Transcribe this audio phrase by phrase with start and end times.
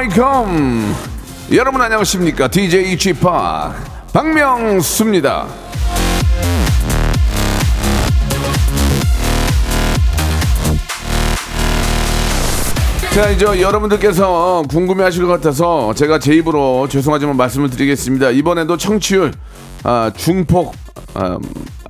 [0.00, 0.94] Welcome.
[1.52, 2.48] 여러분 안녕하십니까?
[2.48, 3.74] DJ G 파
[4.14, 5.46] 박명수입니다.
[13.14, 18.30] 자 이제 여러분들께서 궁금해하실 것 같아서 제가 제 입으로 죄송하지만 말씀을 드리겠습니다.
[18.30, 19.32] 이번에도 청취율
[19.82, 20.74] 아, 중폭
[21.12, 21.38] 아,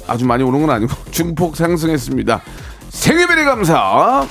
[0.08, 2.40] 아주 많이 오른 건 아니고 중폭 상승했습니다.
[2.88, 4.26] Thank you very 감사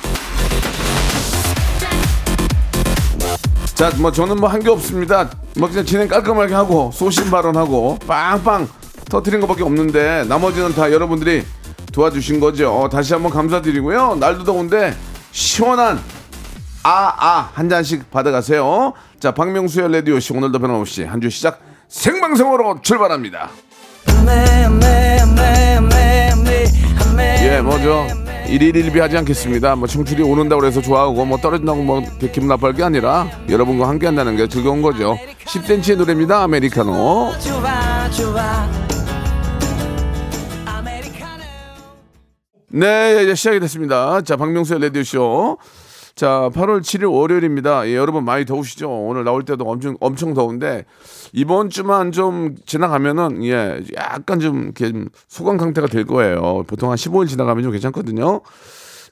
[3.80, 5.30] 자, 뭐 저는 뭐 한 게 없습니다.
[5.56, 8.68] 뭐 그냥 진행 깔끔하게 하고 소신 발언하고 빵빵
[9.08, 11.44] 터트린 것밖에 없는데 나머지는 다 여러분들이
[11.92, 12.70] 도와주신 거죠.
[12.78, 14.16] 어, 다시 한번 감사드리고요.
[14.16, 14.94] 날도 더운데
[15.32, 15.98] 시원한
[16.82, 18.92] 아아 한 잔씩 받아가세요.
[19.18, 23.48] 자, 박명수의 레디오 씨 오늘도 변함없이 한 주 시작 생방송으로 출발합니다.
[27.42, 28.06] 예, 뭐죠?
[28.50, 29.76] 일일일비 하지 않겠습니다.
[29.76, 34.36] 뭐 청출이 오른다고 해서 좋아하고 뭐 떨어진다고 뭐 기분 나빠할 게 아니라 여러분과 함께 한다는
[34.36, 35.16] 게 즐거운 거죠.
[35.44, 36.42] 10cm의 노래입니다.
[36.42, 37.32] 아메리카노.
[42.72, 44.20] 네, 이제 시작이 됐습니다.
[44.22, 45.58] 자, 박명수의 라디오쇼.
[46.20, 47.88] 자, 8월 7일 월요일입니다.
[47.88, 48.90] 예, 여러분 많이 더우시죠?
[48.90, 50.84] 오늘 나올 때도 엄청, 엄청 더운데,
[51.32, 54.70] 이번 주만 좀 지나가면은, 예, 약간 좀,
[55.28, 56.64] 소강 상태가 될 거예요.
[56.66, 58.42] 보통 한 15일 지나가면 좀 괜찮거든요.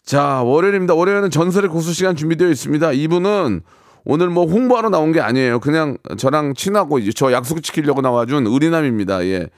[0.05, 0.93] 자, 월요일입니다.
[0.93, 2.93] 월요일은 전설의 고수 시간 준비되어 있습니다.
[2.93, 3.63] 이분은
[4.05, 5.61] 오늘 뭐 홍보하러 나온 게 아니에요.
[5.61, 9.25] 그냥 저랑 친하고 저 약속 지키려고 나와준 의리남입니다.
[9.25, 9.49] 예.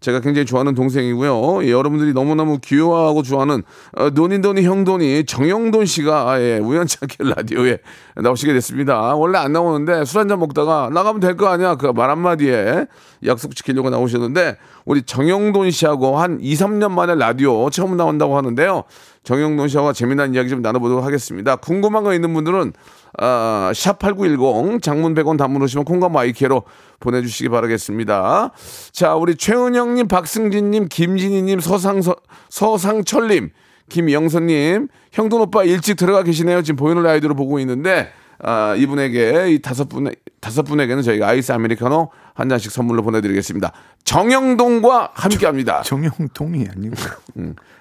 [0.00, 1.64] 제가 굉장히 좋아하는 동생이고요.
[1.64, 3.62] 예, 여러분들이 너무너무 귀여워하고 좋아하는
[3.96, 7.78] 어, 논인돈이 형돈이 정영돈 씨가 아, 예, 우연찮게 라디오에
[8.16, 9.14] 나오시게 됐습니다.
[9.14, 11.74] 원래 안 나오는데 술 한잔 먹다가 나가면 될 거 아니야.
[11.76, 12.86] 그 말 한마디에
[13.26, 18.84] 약속 지키려고 나오셨는데 우리 정영돈 씨하고 한 2, 3년 만에 라디오 처음 나온다고 하는데요.
[19.22, 21.56] 정영돈 씨와 재미난 이야기 좀 나눠보도록 하겠습니다.
[21.56, 22.72] 궁금한 거 있는 분들은
[23.18, 26.62] 아, 샵8910 장문 100원 단문 오시면 콩과 my K로
[27.00, 28.52] 보내주시기 바라겠습니다.
[28.92, 32.00] 자, 우리 최은영님, 박승진님, 김진희님, 서상,
[32.48, 33.50] 서상철님,
[33.88, 36.62] 김영선님, 형돈 오빠 일찍 들어가 계시네요.
[36.62, 38.10] 지금 보이는 라디오로 보고 있는데,
[38.42, 40.10] 아, 이분에게 이 다섯 분,
[40.40, 43.72] 다섯 분에게는 저희가 아이스 아메리카노 한 잔씩 선물로 보내드리겠습니다.
[44.04, 45.82] 정형돈과 함께 합니다.
[45.82, 46.94] 정형돈이 아니고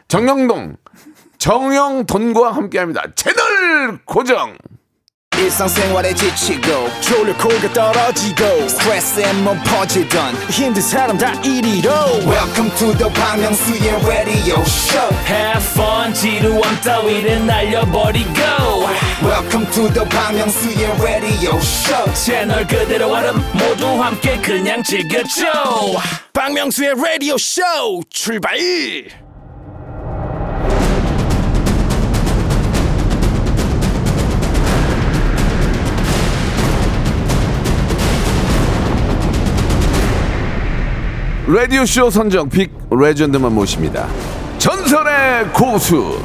[0.09, 0.75] 정영동,
[1.39, 3.01] 정영 돈과 함께 합니다.
[3.15, 4.57] 채널 고정!
[5.37, 11.89] 일상생활에 지치고, 졸려 코가 떨어지고, 스트레스에 몸 퍼지던, 힘든 사람 다 이리로.
[12.27, 18.33] welcome to the Bang Myung-soo's radio show Have fun, 지루함 따위를 날려버리고.
[19.23, 25.45] welcome to the Bang Myung-soo's radio show 채널 그대로 얼음 모두 함께 그냥 즐겨줘.
[26.33, 27.61] 박명수의 라디오 쇼
[28.09, 28.57] 출발.
[41.51, 44.07] 라디오쇼 선정 빅 레전드만 모십니다.
[44.59, 46.19] 전설의 고수.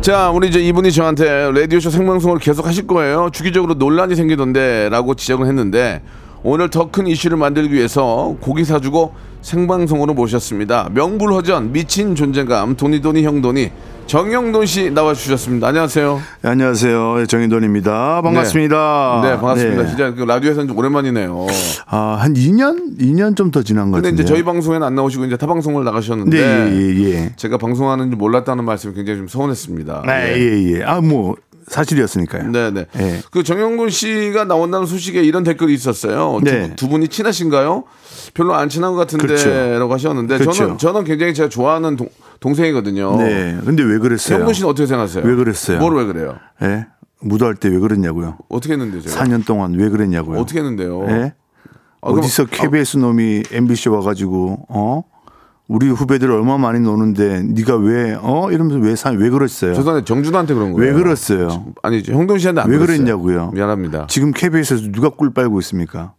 [0.00, 3.30] 자, 우리 이제 이분이 저한테 라디오쇼 생방송을 계속 하실 거예요.
[3.32, 6.02] 주기적으로 논란이 생기던데 라고 지적을 했는데
[6.42, 10.88] 오늘 더 큰 이슈를 만들기 위해서 고기 사주고 생방송으로 모셨습니다.
[10.94, 13.70] 명불허전 미친 존재감 도니도니 형도니
[14.06, 15.68] 정영돈 씨 나와주셨습니다.
[15.68, 16.20] 안녕하세요.
[16.42, 19.20] 네, 안녕하세요 정인돈입니다 반갑습니다.
[19.22, 19.82] 네, 반갑습니다.
[19.82, 19.88] 네.
[19.88, 21.46] 진짜 그 라디오에서는 좀 오랜만이네요.
[21.86, 24.22] 아, 한 2년 2년 좀 더 지난 것 근데 같은데.
[24.22, 27.32] 이제 저희 방송에는 안 나오시고 이제 타 방송을 나가셨는데 네, 예, 예.
[27.36, 30.04] 제가 방송하는지 몰랐다는 말씀이 굉장히 좀 서운했습니다.
[30.06, 30.82] 네, 예, 예.
[30.84, 31.36] 아, 뭐
[31.72, 32.50] 사실이었으니까요.
[32.50, 32.86] 네, 네.
[32.98, 33.20] 예.
[33.30, 36.40] 그 정영돈 씨가 나온다는 소식에 이런 댓글이 있었어요.
[36.42, 36.68] 네.
[36.70, 37.84] 두, 두 분이 친하신가요?
[38.34, 39.34] 별로 안 친한 것 그렇죠.
[39.34, 40.76] 같은데라고 하셨는데 저는 그렇죠.
[40.76, 42.08] 저는 굉장히 제가 좋아하는 동,
[42.40, 43.16] 동생이거든요.
[43.16, 43.58] 네.
[43.64, 44.38] 근데 왜 그랬어요?
[44.38, 45.24] 형돈 씨는 어떻게 생각하세요?
[45.24, 45.78] 왜 그랬어요?
[45.78, 46.36] 뭘 왜 그래요?
[46.62, 46.86] 예?
[47.20, 48.36] 무도할 때 왜 그랬냐고요?
[48.48, 49.00] 어떻게 했는데요?
[49.02, 49.24] 제가?
[49.24, 50.38] 4년 동안 왜 그랬냐고요?
[50.40, 51.06] 어떻게 했는데요?
[51.08, 51.32] 예?
[52.02, 55.04] 아, 그럼- 어디서 KBS 놈이 MBC 와가지고 어
[55.72, 59.74] 우리 후배들 얼마 많이 노는데 네가 왜 어 이러면서 왜왜 그랬어요?
[59.74, 60.92] 죄송한데 정준호한테 그런 거예요.
[60.94, 61.66] 왜 그랬어요?
[61.82, 62.96] 아니 형돈 씨한테 안왜 그랬어요.
[62.98, 63.50] 그랬냐고요?
[63.52, 64.06] 미안합니다.
[64.08, 66.12] 지금 KBS에서 누가 꿀 빨고 있습니까?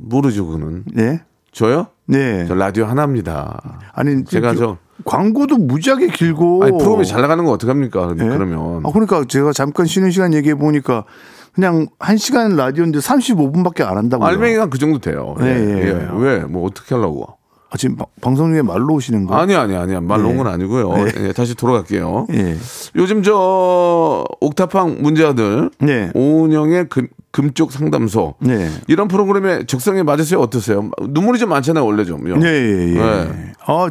[0.00, 0.84] 모르죠 그는.
[0.92, 1.20] 네?
[1.52, 1.88] 저요?
[2.06, 2.46] 네.
[2.48, 3.78] 저 라디오 하나입니다.
[3.92, 8.14] 아니 제가 그 저- 광고도 무지하게 길고 아니 프로그램이 잘 나가는 거 어떡합니까?
[8.18, 8.24] 예?
[8.24, 11.04] 그러면 아, 그러니까 제가 잠깐 쉬는 시간 얘기해 보니까
[11.52, 14.26] 그냥 한 시간 라디오인데 35분밖에 안 한다고요.
[14.28, 15.34] 알맹이가 그 정도 돼요.
[15.40, 15.86] 예, 예, 예.
[15.88, 16.08] 예.
[16.16, 16.38] 왜?
[16.40, 17.26] 뭐 어떻게 하려고?
[17.74, 19.34] 아, 지금 방- 방송 중에 말로 오시는 거?
[19.34, 20.92] 아니 아니 아니 말 놓은 건 아니고요.
[20.94, 21.12] 네.
[21.28, 22.28] 예, 다시 돌아갈게요.
[22.32, 22.56] 예.
[22.94, 26.12] 요즘 저 옥탑방 문제아들 네.
[26.14, 28.70] 오은영의 금, 금쪽 상담소 네.
[28.86, 30.88] 이런 프로그램에 적성에 맞으세요 어떠세요?
[31.08, 32.04] 눈물이 좀 많잖아요 원래.
[32.04, 32.94] 네, 예, 예.
[32.94, 33.52] 네.
[33.66, 33.90] 아,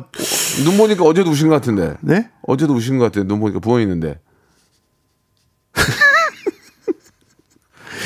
[0.64, 1.96] 눈 보니까 어제도 우신 것 같은데.
[2.00, 2.30] 네?
[2.48, 3.28] 어제도 우신 것 같아요.
[3.28, 4.18] 눈 보니까 부어 있는데.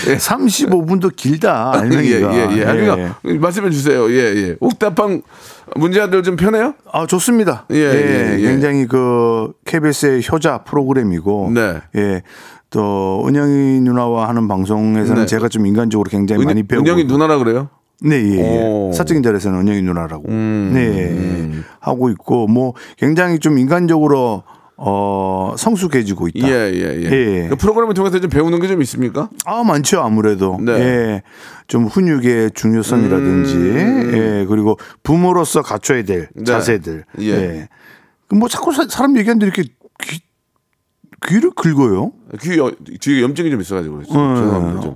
[0.08, 1.74] 35분도 길다.
[1.74, 2.34] 알맹이가.
[2.34, 2.66] 예, 예, 예.
[2.66, 4.10] 아니, 그러니까 말씀해 주세요.
[4.12, 4.56] 예, 예.
[4.60, 5.22] 옥탑방
[5.76, 6.74] 문제 아들 좀 편해요?
[6.92, 7.66] 아, 좋습니다.
[7.72, 8.42] 예, 예, 예.
[8.42, 11.52] 굉장히 그 KBS의 효자 프로그램이고.
[11.54, 11.82] 네.
[11.96, 12.22] 예.
[12.70, 15.26] 또 은영이 누나와 하는 방송에서는 네.
[15.26, 17.70] 제가 좀 인간적으로 굉장히 많이 은, 배우고 은영이 누나라 그래요?
[18.02, 18.88] 네, 예, 오.
[18.88, 18.94] 음, 예.
[18.94, 20.28] 사적인 자리에서는 은영이 누나라고.
[20.28, 21.52] 네.
[21.80, 24.44] 하고 있고 뭐 굉장히 좀 인간적으로
[24.80, 26.48] 어 성숙해지고 있다.
[26.48, 27.12] 예, 예, 예.
[27.12, 27.48] 예.
[27.50, 29.30] 그 프로그램을 통해서 좀 배우는 게 좀 있습니까?
[29.46, 30.72] 아 많죠 아무래도 네.
[30.74, 31.24] 예.
[31.68, 33.56] 좀 훈육의 중요성이라든지
[34.14, 36.44] 예 그리고 부모로서 갖춰야 될 음.
[36.44, 36.44] 네.
[36.44, 37.26] 자세들 예.
[37.28, 37.68] 예.
[38.28, 39.64] 그뭐 자꾸 사, 사람 얘기하는데 이렇게
[40.04, 40.20] 귀,
[41.28, 42.12] 귀를 긁어요.
[42.42, 42.72] 귀 여-
[43.02, 44.36] 뒤에 염증이 좀 있어가지고 그랬어요.
[44.36, 44.82] 죄송합니다.
[44.82, 44.96] 좀.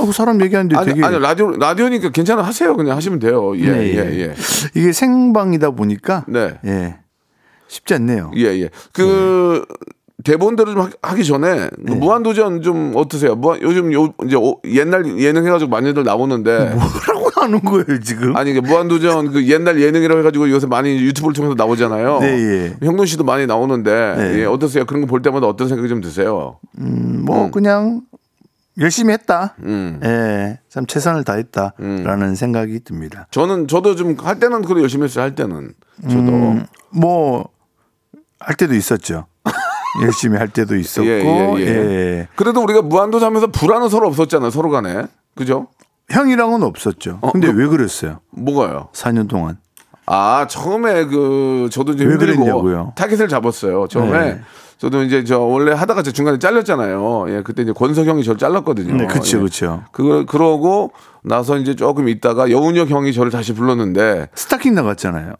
[0.00, 2.74] 아, 그 사람 얘기하는데 아니, 되게 아니 라디오 라디오니까 괜찮아 하세요.
[2.76, 3.52] 그냥 하시면 돼요.
[3.58, 4.34] 예, 네, 예, 예.
[4.74, 6.54] 이게 생방이다 보니까 네.
[6.64, 6.98] 예.
[7.68, 8.30] 쉽지 않네요.
[8.36, 8.70] 예, 예.
[8.92, 9.64] 그
[10.24, 11.94] 대본대로 좀 하- 하기 전에 그 네.
[11.94, 13.36] 무한도전 좀 어떠세요?
[13.36, 18.36] 무한, 요즘 요 이제 오- 옛날 예능 해가지고 많이들 나오는데 뭐라고 하는 거예요 지금?
[18.36, 22.18] 아니 이게 무한도전 그 옛날 예능이라고 해가지고 요새 많이 유튜브를 통해서 나오잖아요.
[22.20, 22.26] 네,
[22.82, 22.86] 예.
[22.86, 24.40] 형돈 씨도 많이 나오는데 네.
[24.40, 24.84] 예, 어떠세요?
[24.86, 26.58] 그런 거 볼 때마다 어떤 생각이 좀 드세요?
[26.76, 28.00] 뭐 그냥
[28.80, 29.54] 열심히 했다.
[29.62, 30.00] 음.
[30.04, 33.26] 예, 참 최선을 다했다라는 생각이 듭니다.
[33.30, 35.22] 저는 저도 좀 할 때는 그래 열심히 했어요.
[35.24, 35.72] 할 때는
[36.02, 37.48] 저도 음, 뭐
[38.40, 39.26] 할 때도 있었죠.
[40.02, 41.66] 열심히 할 때도 있었고, 예, 예, 예.
[41.66, 42.28] 예.
[42.36, 44.50] 그래도 우리가 무한도전하면서 불안은 서로 없었잖아요.
[44.50, 45.04] 서로 간에
[45.34, 45.68] 그죠?
[46.10, 47.18] 형이랑은 없었죠.
[47.20, 48.20] 어, 근데 그- 왜 그랬어요?
[48.30, 48.88] 뭐가요?
[48.92, 49.58] 4년 동안.
[50.10, 52.92] 아 처음에 그 저도 이제 왜 힘들고 그랬냐고요?
[52.96, 53.88] 타겟을 잡았어요.
[53.88, 54.40] 처음에 네.
[54.78, 57.26] 저도 이제 저 원래 하다가 제 중간에 잘렸잖아요.
[57.28, 58.94] 예, 그때 이제 권석 형이 저를 잘랐거든요.
[58.94, 59.06] 네, 예.
[59.06, 59.82] 그쵸.
[59.92, 60.92] 그 그러고
[61.22, 65.34] 나서 이제 조금 있다가 여운혁 형이 저를 다시 불렀는데 스타킹 나갔잖아요.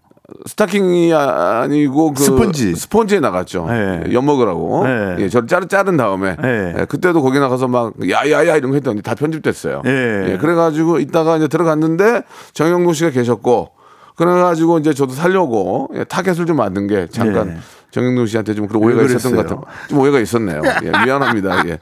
[0.46, 2.74] 스타킹이 아니고 그 스펀지.
[2.74, 3.66] 스펀지에 나갔죠.
[3.66, 4.02] 네.
[4.12, 4.84] 엿 먹으라고.
[4.86, 5.16] 네.
[5.20, 6.74] 예, 저를 자른 자른 다음에 네.
[6.78, 9.82] 예, 그때도 거기 나가서 막 야야야 이런 거 했더니 다 편집됐어요.
[9.84, 10.32] 네.
[10.32, 12.22] 예, 그래가지고 이따가 이제 들어갔는데
[12.52, 13.70] 정형돈 씨가 계셨고
[14.16, 17.56] 그래가지고 이제 저도 살려고 예, 타겟을 좀 만든 게 잠깐 네.
[17.90, 19.42] 정영돈 씨한테 좀 그런 오해가 왜 있었던 것?
[19.44, 19.62] 같아요.
[19.88, 20.60] 좀 오해가 있었네요.
[20.84, 21.66] 예, 미안합니다.
[21.68, 21.78] 예.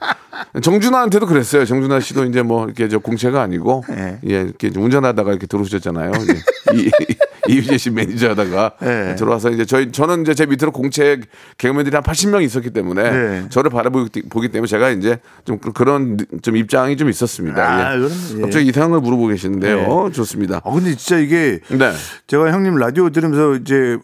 [0.61, 1.65] 정준하한테도 그랬어요.
[1.65, 4.19] 정준하 씨도 이제 뭐 이렇게 저 공채가 아니고 네.
[4.29, 6.11] 예, 이렇게 좀 운전하다가 이렇게 들어오셨잖아요.
[6.13, 6.77] 예.
[6.79, 6.89] 이,
[7.51, 9.15] 이휘재 씨 매니저 하다가 네.
[9.15, 11.19] 들어와서 이제 저희 저는 이제 제 밑으로 공채
[11.57, 13.45] 개그맨들이 한 80명 있었기 때문에 네.
[13.49, 17.61] 저를 바라보기 보기 때문에 제가 이제 좀 그- 그런 좀 입장이 좀 있었습니다.
[17.63, 17.97] 아, 예.
[17.97, 18.41] 그럼, 예.
[18.41, 20.05] 갑자기 이상을 물어보고 계시는데요.
[20.07, 20.11] 네.
[20.11, 20.61] 좋습니다.
[20.63, 21.91] 아, 근데 진짜 이게 네.
[22.27, 23.97] 제가 형님 라디오 들으면서 이제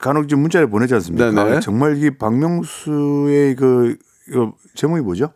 [0.00, 1.30] 간혹 좀 문자를 보내지 않습니까?
[1.32, 1.60] 네네.
[1.60, 3.96] 정말 이게 박명수의 그
[4.28, 5.32] 이거 제목이 뭐죠?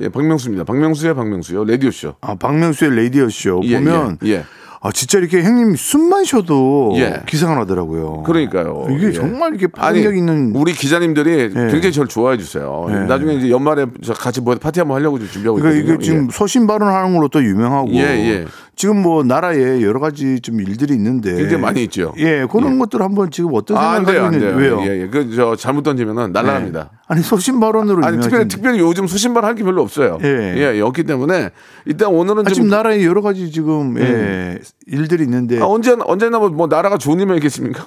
[0.00, 0.64] 예, 박명수입니다.
[0.64, 1.64] 박명수의 박명수요.
[1.64, 2.14] 라디오 쇼.
[2.20, 4.44] 아, 박명수의 라디오 쇼 예, 보면 예, 예.
[4.86, 7.20] 아 진짜 이렇게 형님 숨만 쉬어도 예.
[7.26, 8.22] 기사가 나더라고요.
[8.22, 8.86] 그러니까요.
[8.90, 9.12] 이게 예.
[9.12, 11.48] 정말 이렇게 파급력 있는 우리 기자님들이 예.
[11.48, 12.86] 굉장히 저를 좋아해 주세요.
[12.90, 12.94] 예.
[13.00, 15.94] 나중에 이제 연말에 저 같이 뭐 파티 한번 하려고 좀 준비하고 그러니까 있거든요.
[15.96, 18.44] 이게 지금 소신 발언하는 걸로 또 유명하고 예, 예.
[18.76, 22.12] 지금 뭐 나라에 여러 가지 좀 일들이 있는데 굉장히 많이 있죠.
[22.18, 24.56] 예, 그런 것들 한번 지금 어떤 아, 안 생각을 돼요, 안 돼요.
[24.56, 24.80] 왜요?
[24.92, 25.06] 예, 예.
[25.08, 26.90] 그 저 잘못 던지면은 날아갑니다.
[27.08, 30.18] 아니 소신 발언으로 아니 특별히 특별히 요즘 수신발 할게 별로 없어요.
[30.22, 30.74] 예.
[30.76, 31.50] 예, 없기 때문에
[31.86, 36.38] 일단 오늘은 아, 좀 지금 나라에 여러 가지 지금 예, 일들이 있는데 아, 언제 언제나
[36.38, 37.86] 뭐, 뭐 나라가 좋은 일만 있겠습니까?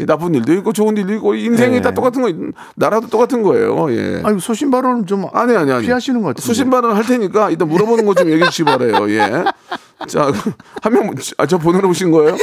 [0.00, 1.80] 이 나쁜 일도 있고 좋은 일도 있고 인생이 예.
[1.82, 3.92] 다 똑같은 거 나라도 똑같은 거예요.
[3.92, 4.22] 예.
[4.24, 5.84] 아니 소신 발언은 좀 아니 아니 아니.
[5.84, 6.46] 피하시는 것 같은데.
[6.46, 9.10] 수신발언 할 테니까 일단 물어보는 거 좀 얘기해 주시기 바래요.
[9.10, 9.44] 예.
[10.06, 10.21] 자,
[10.82, 12.36] 한 명, 아, 저 보내러 오신 거예요?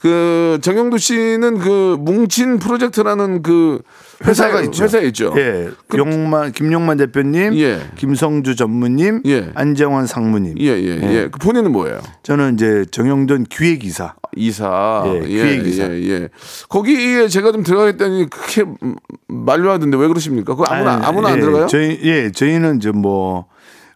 [0.00, 3.82] 그 정영도 씨는 그 뭉친 프로젝트라는 그
[4.24, 4.84] 회사가 회사, 있죠.
[4.84, 5.32] 회사에 있죠.
[5.36, 7.80] 예, 용만 김용만 대표님, 예.
[7.96, 9.50] 김성주 전무님, 예.
[9.54, 10.58] 안정환 상무님.
[10.58, 11.28] 예, 예, 예.
[11.30, 12.00] 그 본인은 뭐예요?
[12.22, 14.14] 저는 이제 정영돈 기획이사.
[14.36, 15.04] 이사.
[15.06, 15.84] 예, 기획이사.
[15.90, 16.28] 예, 예.
[16.68, 18.96] 거기에 제가 좀 들어가겠다니 크게 음,
[19.28, 20.54] 만류하던데 왜 그러십니까?
[20.54, 21.66] 그거 아무나 아니, 아무나 안 예, 들어가요?
[21.66, 23.46] 저희 예, 저희는 이제 뭐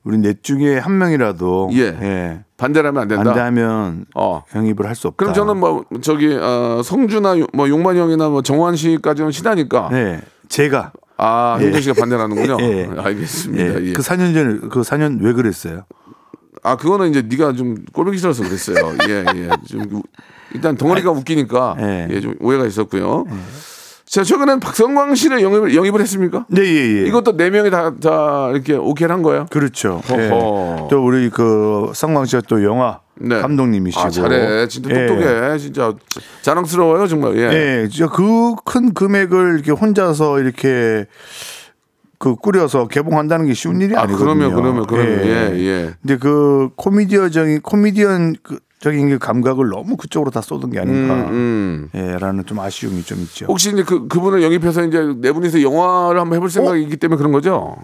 [0.03, 2.44] 우리 넷 중에 한 명이라도 예.
[2.57, 3.25] 반대라면 안 된다.
[3.25, 4.43] 반대하면 어.
[4.55, 5.17] 영입을 할 수 없다.
[5.17, 10.21] 그럼 저는 뭐 저기 어, 성주나 요- 뭐 용만 형이나 뭐 정환 씨까지는 친하니까 네,
[10.49, 11.65] 제가 아 예.
[11.65, 12.57] 형준 씨가 반대하는군요.
[12.63, 12.89] 예.
[12.97, 13.65] 알겠습니다.
[13.65, 13.93] 예, 예.
[13.93, 15.85] 그 4년 전에 그 4년 왜 그랬어요?
[16.63, 18.77] 아 그거는 이제 네가 좀 꼴보기 싫어서 그랬어요.
[19.09, 19.49] 예, 예.
[19.69, 20.03] 좀 우-
[20.55, 22.09] 일단 덩어리가 웃기니까 예.
[22.11, 23.25] 예, 좀 오해가 있었고요.
[24.15, 26.47] 자, 최근엔 박성광 씨를 영입을, 영입을 했습니까?
[26.49, 27.07] 네, 예, 예.
[27.09, 29.47] 이것도 네 명이 다, 다 이렇게 오케이를 한 거예요?
[29.51, 30.03] 그렇죠.
[30.13, 30.29] 예.
[30.29, 33.41] 또 우리 그 성광 씨가 또 영화 네.
[33.41, 34.01] 감독님이시고.
[34.01, 34.69] 아, 잘해.
[34.69, 35.07] 진짜 예.
[35.09, 35.59] 똑똑해.
[35.59, 35.93] 진짜
[36.43, 37.37] 자랑스러워요, 정말.
[37.39, 37.41] 예.
[37.83, 41.07] 예, 진짜 그 큰 금액을 이렇게 혼자서 이렇게
[42.21, 44.37] 그 꾸려서 개봉한다는 게 쉬운 일이 아, 아니거든요.
[44.37, 45.27] 그러면, 그러면, 그러면.
[45.27, 45.95] 예, 예.
[46.01, 51.15] 근데 그 코미디어적인 코미디언 그 적인 그 감각을 너무 그쪽으로 다 쏟은 게 아닌가.
[51.31, 51.89] 음.
[51.95, 53.47] 예라는 좀 아쉬움이 좀 있죠.
[53.47, 57.33] 혹시 이제 그, 그분을 영입해서 이제 네 분이서 영화를 한번 해볼 생각이 있기 때문에 그런
[57.33, 57.77] 거죠?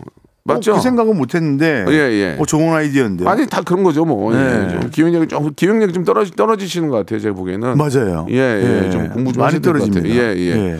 [0.45, 0.73] 맞죠?
[0.73, 1.87] 어, 그 생각은 못 했는데.
[1.89, 2.37] 예, 예.
[2.39, 3.27] 어, 좋은 아이디어인데.
[3.27, 4.35] 아니, 다 그런 거죠, 뭐.
[4.35, 4.67] 네.
[4.75, 7.79] 예, 좀 기억력이 좀, 기억력이 좀 떨어지, 떨어지시는 것 같아요, 제가 보기에는.
[7.79, 8.27] 맞아요.
[8.29, 8.91] 예, 예.
[8.91, 10.07] 좀 공부 좀 많이 떨어집니다.
[10.07, 10.21] 같아요.
[10.21, 10.79] 예, 예.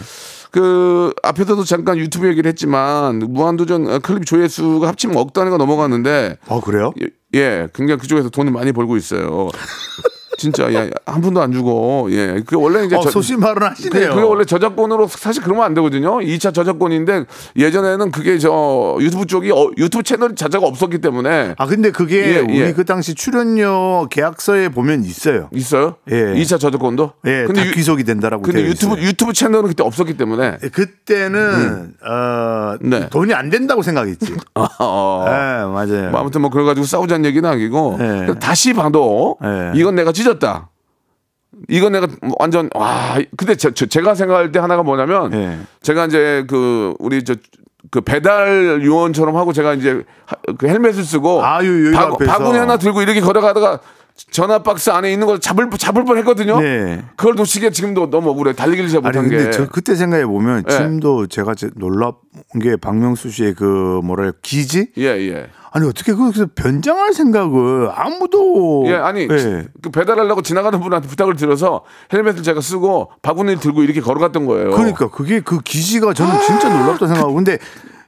[0.51, 6.61] 그 앞에서도 잠깐 유튜브 얘기를 했지만 무한도전 어, 클립 조회수가 합치면 억 단위가 넘어갔는데 아
[6.61, 6.93] 그래요?
[7.01, 9.49] 예, 예, 굉장히 그쪽에서 돈을 많이 벌고 있어요.
[10.41, 13.65] 진짜 예, 한 푼도 안 주고 예, 그 원래 이제 어, 저- 소신 발언 그,
[13.67, 14.11] 하시네요.
[14.15, 16.19] 그게 원래 저작권으로 사실 그러면 안 되거든요.
[16.21, 17.27] 2차 저작권인데
[17.59, 22.39] 예전에는 그게 저 유튜브 쪽이 어, 유튜브 채널 자체가 없었기 때문에 아 근데 그게 예,
[22.39, 22.73] 우리 예.
[22.73, 25.51] 그 당시 출연료 계약서에 보면 있어요.
[25.53, 25.97] 있어요.
[26.11, 26.15] 예.
[26.35, 27.13] 2차 저작권도.
[27.27, 28.43] 예, 다 유- 귀속이 된다라고.
[28.43, 29.07] 근데 유튜브 있어요.
[29.09, 33.09] 유튜브 채널은 그때 없었기 때문에 예, 그때는 어, 네.
[33.11, 34.35] 돈이 안 된다고 생각했지.
[34.79, 35.31] 어, 예,
[35.65, 36.11] 맞아요.
[36.11, 38.27] 뭐 아무튼 뭐 그래 가지고 싸우자는 얘기는 아니고 네.
[38.41, 39.73] 다시 봐도 네.
[39.75, 40.71] 이건 내가 찢 었다.
[41.69, 42.07] 이건 내가
[42.39, 43.71] 완전 와 근데 제,
[44.01, 45.59] 가 생각할 때 하나가 뭐냐면 네.
[45.83, 47.35] 제가 이제 그 우리 저
[47.91, 52.11] 그 배달 요원처럼 하고 제가 이제 하- 그 헬멧을 쓰고 아유, 바.
[52.11, 53.81] 바구니 하나 들고 이렇게 걸어가다가
[54.31, 56.61] 전화 박스 안에 있는 걸 잡을 잡을 뻔했거든요.
[56.61, 57.03] 네.
[57.17, 58.53] 그걸 놓치게 지금도 너무 억울해.
[58.53, 59.51] 달리기를 잘 아니 못한 근데 게.
[59.51, 60.73] 저 그때 생각해 보면 예.
[60.73, 62.19] 지금도 제가 제 놀랍
[62.63, 64.91] 게 박명수 씨의 그 뭐랄 기지?
[64.99, 65.47] 예 예.
[65.73, 69.69] 아니 어떻게 그래서 변장할 생각을 아무도 예, 아니 예.
[69.83, 74.71] 그 배달하려고 지나가는 분한테 부탁을 드려서 헬멧을 제가 쓰고 바구니를 들고 이렇게 걸어갔던 거예요.
[74.73, 77.59] 그러니까 그게 그 기지가 저는 진짜 놀랍다 생각하고 근데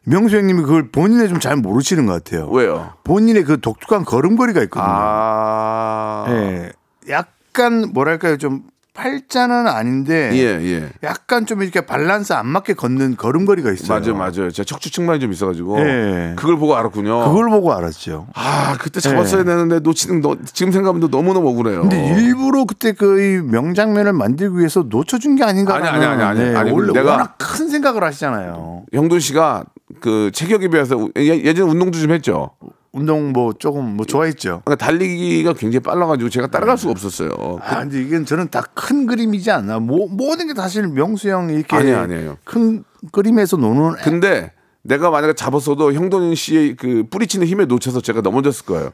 [0.04, 2.48] 명수 형님이 그걸 본인이 좀잘 모르시는 것 같아요.
[2.48, 2.94] 왜요?
[3.04, 4.84] 본인의 그 독특한 걸음걸이가 있거든요.
[4.88, 6.72] 아, 예.
[7.08, 8.62] 약간 뭐랄까요 좀
[8.94, 10.88] 팔자는 아닌데 예, 예.
[11.02, 13.98] 약간 좀 이렇게 밸런스 안 맞게 걷는 걸음걸이가 있어요.
[13.98, 14.50] 맞아요, 맞아요.
[14.50, 16.32] 제가 척추 측만이 좀 있어가지고 예.
[16.36, 17.24] 그걸 보고 알았군요.
[17.24, 18.26] 그걸 보고 알았죠.
[18.34, 19.44] 아 그때 잡았어야 예.
[19.44, 21.80] 되는데 놓치는 너, 지금 생각하면 너무 너무 억울해요.
[21.82, 26.56] 근데 일부러 그때 그 이 명장면을 만들기 위해서 놓쳐준 게 아닌가 아니, 아니, 아니, 아니.
[26.56, 28.84] 아니, 원래 내가- 워낙 큰 생각을 하시잖아요.
[28.92, 29.64] 형돈 씨가
[30.00, 32.50] 그 체격에 비해서 예- 예전에 운동도 좀 했죠.
[32.92, 34.62] 운동 뭐 조금 뭐 좋아했죠.
[34.64, 37.30] 그러니까 달리기가 굉장히 빨라가지고 제가 따라갈 수가 없었어요.
[37.62, 39.78] 아, 근데 이건 저는 다 큰 그림이지 않나.
[39.78, 42.36] 모, 모든 게 사실 명수 형이 이렇게 아니에요, 아니에요.
[42.44, 48.66] 큰 그림에서 노는 근데 내가 만약에 잡았어도 형돈 씨의 그 뿌리치는 힘에 놓쳐서 제가 넘어졌을
[48.66, 48.90] 거예요.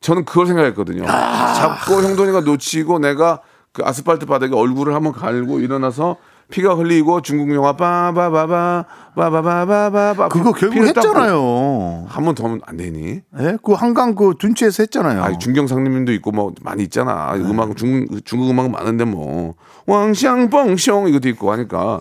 [0.00, 1.04] 저는 그걸 생각했거든요.
[1.06, 3.40] 잡고 형돈이가 놓치고 내가
[3.72, 6.16] 그 아스팔트 바닥에 얼굴을 한번 갈고 일어나서
[6.50, 11.38] 피가 흘리고 중국 영화 빠바바바 빠바바바바 그거 결국 했잖아요.
[12.08, 13.20] 한 번 더 하면 안 되니?
[13.40, 13.58] 예?
[13.62, 15.22] 그 한강 그 둔치에서 했잖아요.
[15.22, 17.34] 아니 중경상님도 있고 뭐 많이 있잖아.
[17.36, 19.54] 음악 중국 중국 음악 많은데 뭐
[19.86, 22.00] 왕샹뻥숑 이것도 있고 하니까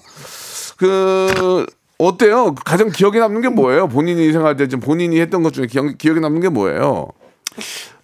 [0.77, 1.65] 그
[1.97, 2.53] 어때요?
[2.65, 3.87] 가장 기억에 남는 게 뭐예요?
[3.87, 7.07] 본인이 생각할 때좀 본인이 했던 것 중에 기억, 기억에 남는 게 뭐예요?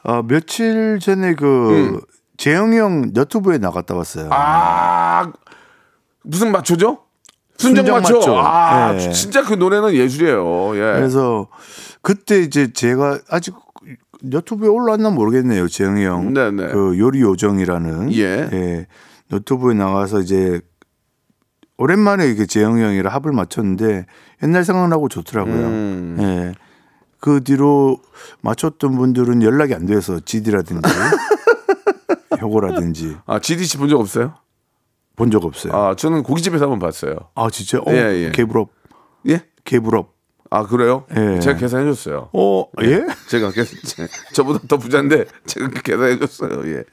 [0.03, 2.01] 어, 며칠 전에 그
[2.37, 4.29] 재영이 형 너튜브에 나갔다 왔어요.
[4.31, 5.31] 아
[6.23, 6.99] 무슨 마초죠?
[7.57, 7.85] 순정.
[7.85, 8.37] 마초.
[8.39, 9.11] 아 예.
[9.11, 10.71] 진짜 그 노래는 예술이에요.
[10.75, 10.79] 예.
[10.97, 11.47] 그래서
[12.03, 13.55] 그때 이제 제가 아직
[14.23, 15.67] 유튜브에 올라왔나 모르겠네요.
[15.67, 16.33] 재영이 형.
[16.33, 16.67] 네, 네.
[16.67, 18.85] 그 요리 요정이라는 예.
[19.31, 20.61] 유튜브에 나가서 이제
[21.77, 24.05] 오랜만에 이렇게 재영이 형이랑 합을 맞췄는데
[24.43, 25.55] 옛날 생각나고 좋더라고요.
[25.55, 26.17] 음.
[26.19, 26.53] 예.
[27.19, 27.97] 그 뒤로
[28.41, 30.81] 맞췄던 분들은 연락이 안 돼서 지디라든지
[32.41, 34.35] 효고라든지 아 GDC 본적 없어요?
[35.15, 35.73] 본 적 없어요.
[35.73, 37.15] 아 저는 고깃집에서 한번 봤어요.
[37.35, 37.77] 아 진짜?
[37.79, 38.31] 어, 예, 예.
[38.31, 38.69] 개불업.
[39.29, 39.45] 예?
[39.63, 40.12] 개불업.
[40.55, 41.05] 아 그래요?
[41.17, 41.39] 예.
[41.39, 42.29] 제가 계산해 줬어요.
[42.31, 43.03] 어, 예?
[43.27, 46.61] 제가 계속 제- 저보다 더 부자인데 제가 계산해 줬어요.
[46.67, 46.83] 예.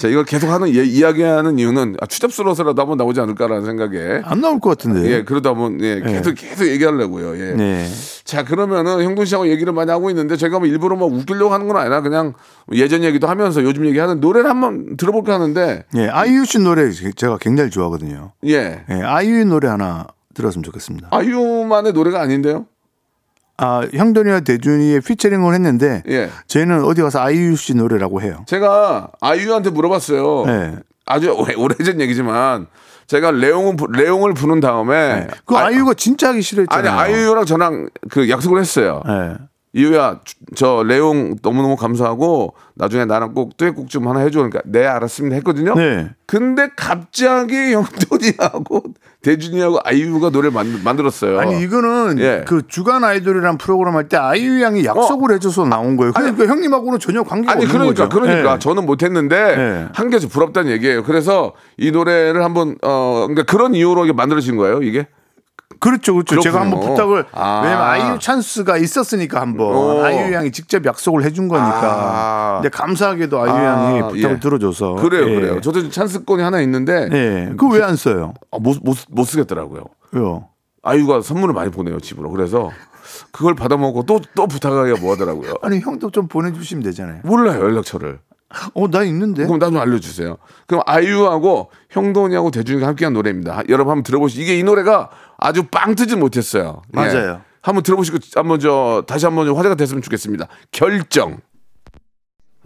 [0.00, 4.58] 자 이걸 계속 하는 예, 이야기하는 이유는 아, 추잡스러워서라도 한번 나오지 않을까라는 생각에 안 나올
[4.58, 5.06] 것 같은데.
[5.10, 7.36] 예 그러다 보면 예 계속 계속 얘기하려고요.
[7.38, 7.52] 예.
[7.52, 7.86] 네.
[8.24, 11.76] 자 그러면은 형돈 씨하고 얘기를 많이 하고 있는데 제가 뭐 일부러 뭐 웃기려고 하는 건
[11.76, 12.32] 아니라 그냥
[12.72, 17.68] 예전 얘기도 하면서 요즘 얘기하는 노래를 한번 들어볼까 하는데 예, 아이유 씨 노래 제가 굉장히
[17.68, 18.32] 좋아하거든요.
[18.46, 21.08] 예 예, 아이유 노래 하나 들었으면 좋겠습니다.
[21.10, 22.64] 아이유만의 노래가 아닌데요.
[23.60, 26.30] 아, 형돈이와 대준이의 피처링을 했는데 예.
[26.46, 28.44] 저희는 어디 가서 아이유 씨 노래라고 해요.
[28.46, 30.44] 제가 아이유한테 물어봤어요.
[30.46, 30.76] 네.
[31.06, 32.66] 아주 오래, 오래전 얘기지만
[33.06, 36.92] 제가 레옹을 부- 레옹을 부른 다음에 그 아- 아, 이유가 진짜 하기 싫어했잖아요.
[36.92, 39.02] 아니 아이유랑 저랑 그 약속을 했어요.
[39.08, 39.34] 예.
[39.72, 44.84] 이유야 주- 저 레옹 너무너무 감사하고 나중에 나랑 꼭 듀엣곡 좀 하나 해줘 그러니까 네
[44.84, 46.10] 알았습니다 했거든요 네.
[46.26, 48.82] 근데 갑자기 영돈이하고
[49.22, 52.44] 대준이하고 아이유가 노래를 만, 만들었어요 아니 이거는 예.
[52.48, 56.12] 그 주간 아이돌이란 프로그램 할 때 아이유 양이 약속을 해줘서 나온 거예요.
[56.14, 58.20] 그러니까 형님하고는 전혀 관계가 아니 없는 그러니까 거죠.
[58.20, 58.58] 그러니까 예.
[58.58, 59.88] 저는 못했는데 네.
[59.92, 61.04] 한 개에서 부럽다는 얘기예요.
[61.04, 64.82] 그래서 이 노래를 한번 어 그러니까 그런 이유로 이게 만들어진 거예요.
[64.82, 65.06] 이게
[65.78, 66.40] 그렇죠, 그렇죠.
[66.40, 66.76] 제가 그렇군요.
[66.76, 67.60] 한번 부탁을 아.
[67.62, 70.02] 왜냐면 아이유 찬스가 있었으니까 한번 오.
[70.04, 71.80] 아이유 양이 직접 약속을 해준 거니까.
[71.82, 72.60] 아.
[72.60, 74.40] 근데 감사하게도 아이유 아, 양이 부탁을 예.
[74.40, 75.34] 들어줘서 그래요, 예.
[75.36, 75.60] 그래요.
[75.60, 78.34] 저도 찬스권이 하나 있는데 예, 그거 왜 안 써요?
[78.50, 79.84] 아, 못, 못, 못 쓰겠더라고요.
[80.12, 80.48] 왜요?
[80.82, 82.30] 아이유가 선물을 많이 보내요 집으로.
[82.30, 82.70] 그래서
[83.32, 85.54] 그걸 받아먹고 또 또 부탁하기가 뭐하더라고요.
[85.62, 87.20] 아니 형도 좀 보내주시면 되잖아요.
[87.24, 88.18] 몰라요 연락처를.
[88.74, 89.44] 어, 나 있는데.
[89.46, 90.36] 그럼 나 좀 알려주세요.
[90.66, 93.58] 그럼 아이유하고 형돈이하고 대준이가 함께한 노래입니다.
[93.58, 94.42] 하- 여러분 한번 들어보시죠.
[94.42, 95.08] 이게 이 노래가
[95.42, 96.82] 아주 빵 뜨지 못했어요.
[96.94, 96.96] 예.
[96.96, 97.40] 맞아요.
[97.62, 100.46] 한번 들어보시고 한번 저 다시 한번 좀 화제가 됐으면 좋겠습니다.
[100.70, 101.38] 결정.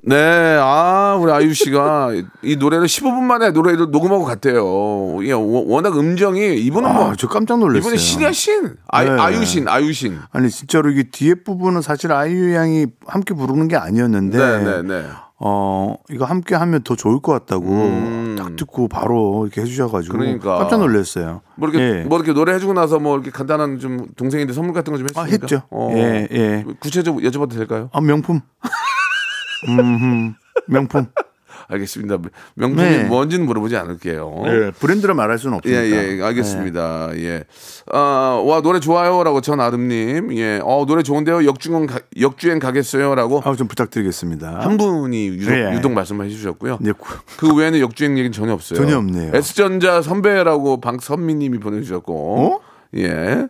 [0.06, 2.10] 네, 아 우리 아이유 씨가
[2.42, 5.24] 이 노래를 15분 만에 노래를 녹음하고 갔대요.
[5.24, 7.78] 예, 워- 워낙 음정이 이분은 뭐 아, 저 깜짝 놀랐어요.
[7.80, 8.76] 이분은 신이야 신.
[8.88, 9.10] 아, 네.
[9.10, 10.18] 아이유 신, 아이유 신.
[10.30, 15.06] 아니 진짜로 이게 뒤에 부분은 사실 아이유 양이 함께 부르는 게 아니었는데 네, 네, 네.
[15.40, 17.64] 어 이거 함께 하면 더 좋을 것 같다고
[18.36, 20.18] 딱 듣고 바로 이렇게 해주셔가지고 음.
[20.18, 20.58] 그러니까.
[20.58, 21.42] 깜짝 놀랐어요.
[21.56, 22.02] 뭐 이렇게 예.
[22.04, 25.44] 뭐 이렇게 노래 해주고 나서 뭐 이렇게 간단한 좀 동생인데 선물 같은 거좀 아, 했습니까?
[25.44, 25.62] 했죠.
[25.70, 25.90] 어.
[25.94, 26.64] 예, 예.
[26.80, 27.90] 구체적으로 여쭤봐도 될까요?
[27.92, 28.40] 아 명품.
[29.68, 30.34] 음,
[30.66, 31.06] 명품.
[31.68, 32.18] 알겠습니다.
[32.54, 33.04] 명품이 네.
[33.04, 34.42] 뭔지는 물어보지 않을게요.
[34.46, 35.96] 예, 브랜드를 말할 수는 예, 없으니까.
[36.18, 37.10] 예, 알겠습니다.
[37.16, 37.44] 예.
[37.92, 40.36] 아, 와, 노래 좋아요라고 전 아름님.
[40.36, 40.60] 예.
[40.62, 41.44] 어, 노래 좋은데요.
[41.46, 44.60] 역주행, 가, 역주행 가겠어요라고 아, 좀 부탁드리겠습니다.
[44.60, 45.72] 한 분이 유독, 예.
[45.74, 46.78] 유독 말씀해 주셨고요.
[46.80, 48.78] 네, 구- 그 외에는 역주행 얘기는 전혀 없어요.
[48.78, 49.32] 전혀 없네요.
[49.34, 52.14] S전자 선배라고 방선미 님이 보내주셨고.
[52.40, 52.60] 어?
[52.96, 53.48] 예.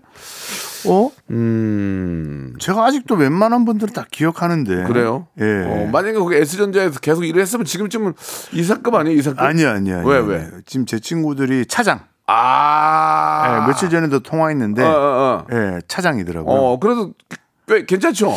[0.87, 1.11] 어?
[1.31, 2.55] 음.
[2.59, 4.85] 제가 아직도 웬만한 분들은 다 기억하는데.
[4.85, 5.29] 그래요?
[5.41, 5.45] 예.
[5.67, 8.15] 어, 만약에 거기 S전자에서 계속 일을 했으면 지금쯤은
[8.53, 9.19] 이사급 아니에요?
[9.19, 9.41] 이사급?
[9.41, 9.99] 아니요, 아니요.
[9.99, 10.09] 아니요.
[10.09, 10.51] 왜, 왜?
[10.67, 12.01] 지금 제 친구들이 차장.
[12.27, 13.63] 아.
[13.63, 15.47] 예, 며칠 전에도 통화했는데, 어, 어, 어.
[15.53, 16.55] 예, 차장이더라고요.
[16.55, 17.13] 어, 그래도
[17.69, 18.35] 꽤 괜찮죠?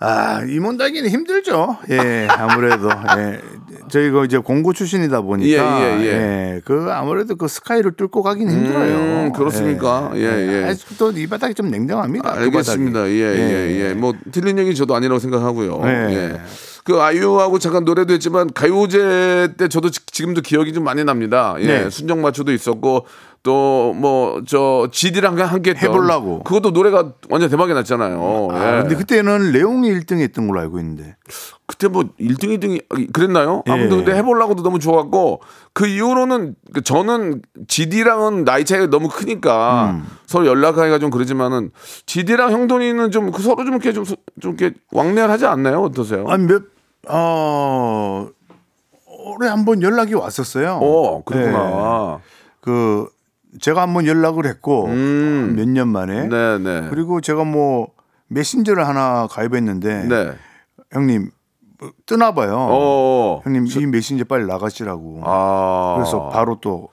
[0.00, 1.78] 아, 임원 달기는 힘들죠.
[1.90, 2.90] 예, 아무래도.
[3.18, 3.40] 예.
[3.88, 5.80] 저희가 이제 공고 출신이다 보니까.
[5.82, 6.60] 예, 예, 예.
[6.64, 8.94] 그 아무래도 그 스카이를 뚫고 가긴 힘들어요.
[8.96, 10.10] 음, 그렇습니까?
[10.14, 10.64] 예, 예.
[10.70, 12.34] 아직도 이 바닥이 좀 냉정합니다.
[12.34, 13.00] 그 알겠습니다.
[13.00, 13.20] 바닥이.
[13.20, 13.94] 예, 예, 예.
[13.94, 15.80] 뭐 틀린 얘기 저도 아니라고 생각하고요.
[15.84, 15.88] 예.
[16.14, 16.40] 예.
[16.84, 21.54] 그 아이유하고 잠깐 노래도 했지만 가요제 때 저도 지- 지금도 기억이 좀 많이 납니다.
[21.60, 21.66] 예.
[21.66, 21.90] 네.
[21.90, 23.06] 순정 마초도 있었고
[23.44, 26.42] 또 뭐저 지디랑 함께 했던 해보려고.
[26.44, 28.48] 그것도 노래가 완전 대박이 났잖아요.
[28.50, 28.56] 예.
[28.56, 31.14] 아, 근데 그때는 레옹이 1등 했던 걸로 알고 있는데.
[31.66, 33.62] 그때 뭐 1등, 2등이 그랬나요?
[33.68, 33.72] 예.
[33.72, 35.42] 아무튼 근데 해보려고도 너무 좋았고
[35.74, 40.06] 그 이후로는 그 저는 GD랑은 나이 차이가 너무 크니까 음.
[40.26, 41.70] 서로 연락하기가 좀 그러지만은
[42.06, 45.82] GD랑 형돈이는 좀그 서로 좀 이렇게 좀, 소- 좀 이렇게 왕래하지 않나요?
[45.82, 46.24] 어떠세요?
[46.28, 46.62] 아니, 몇,
[47.08, 48.26] 어,
[49.06, 50.78] 올해 한번 연락이 왔었어요.
[50.80, 52.20] 어, 그렇구나.
[52.62, 53.06] 그,
[53.60, 55.54] 제가 한번 연락을 했고, 음.
[55.56, 56.28] 몇년 만에.
[56.28, 56.86] 네, 네.
[56.90, 57.88] 그리고 제가 뭐,
[58.28, 60.32] 메신저를 하나 가입했는데, 네.
[60.92, 61.30] 형님,
[61.78, 62.56] 뭐 뜨나 봐요.
[62.58, 63.40] 어.
[63.44, 65.20] 형님, 이 메신저 빨리 나가시라고.
[65.24, 65.94] 아.
[65.98, 66.88] 그래서 바로 또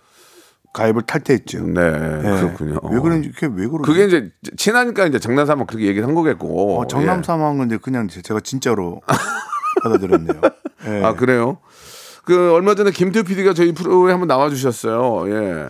[0.73, 1.65] 가입을 탈퇴했죠.
[1.67, 2.21] 네, 예.
[2.41, 2.79] 그렇군요.
[2.83, 3.83] 왜 그런지, 그게 왜 그러지?
[3.91, 6.79] 그게 이제 친하니까 이제 장난삼아 그렇게 얘기를 한 거겠고.
[6.79, 7.23] 어, 장남 예.
[7.23, 9.01] 삼아 한 건데 그냥 제- 제가 진짜로
[9.83, 10.41] 받아들였네요.
[10.87, 11.03] 예.
[11.03, 11.57] 아, 그래요?
[12.23, 15.29] 그 얼마 전에 김태우 PD가 저희 프로에 한번 나와 주셨어요.
[15.29, 15.69] 예.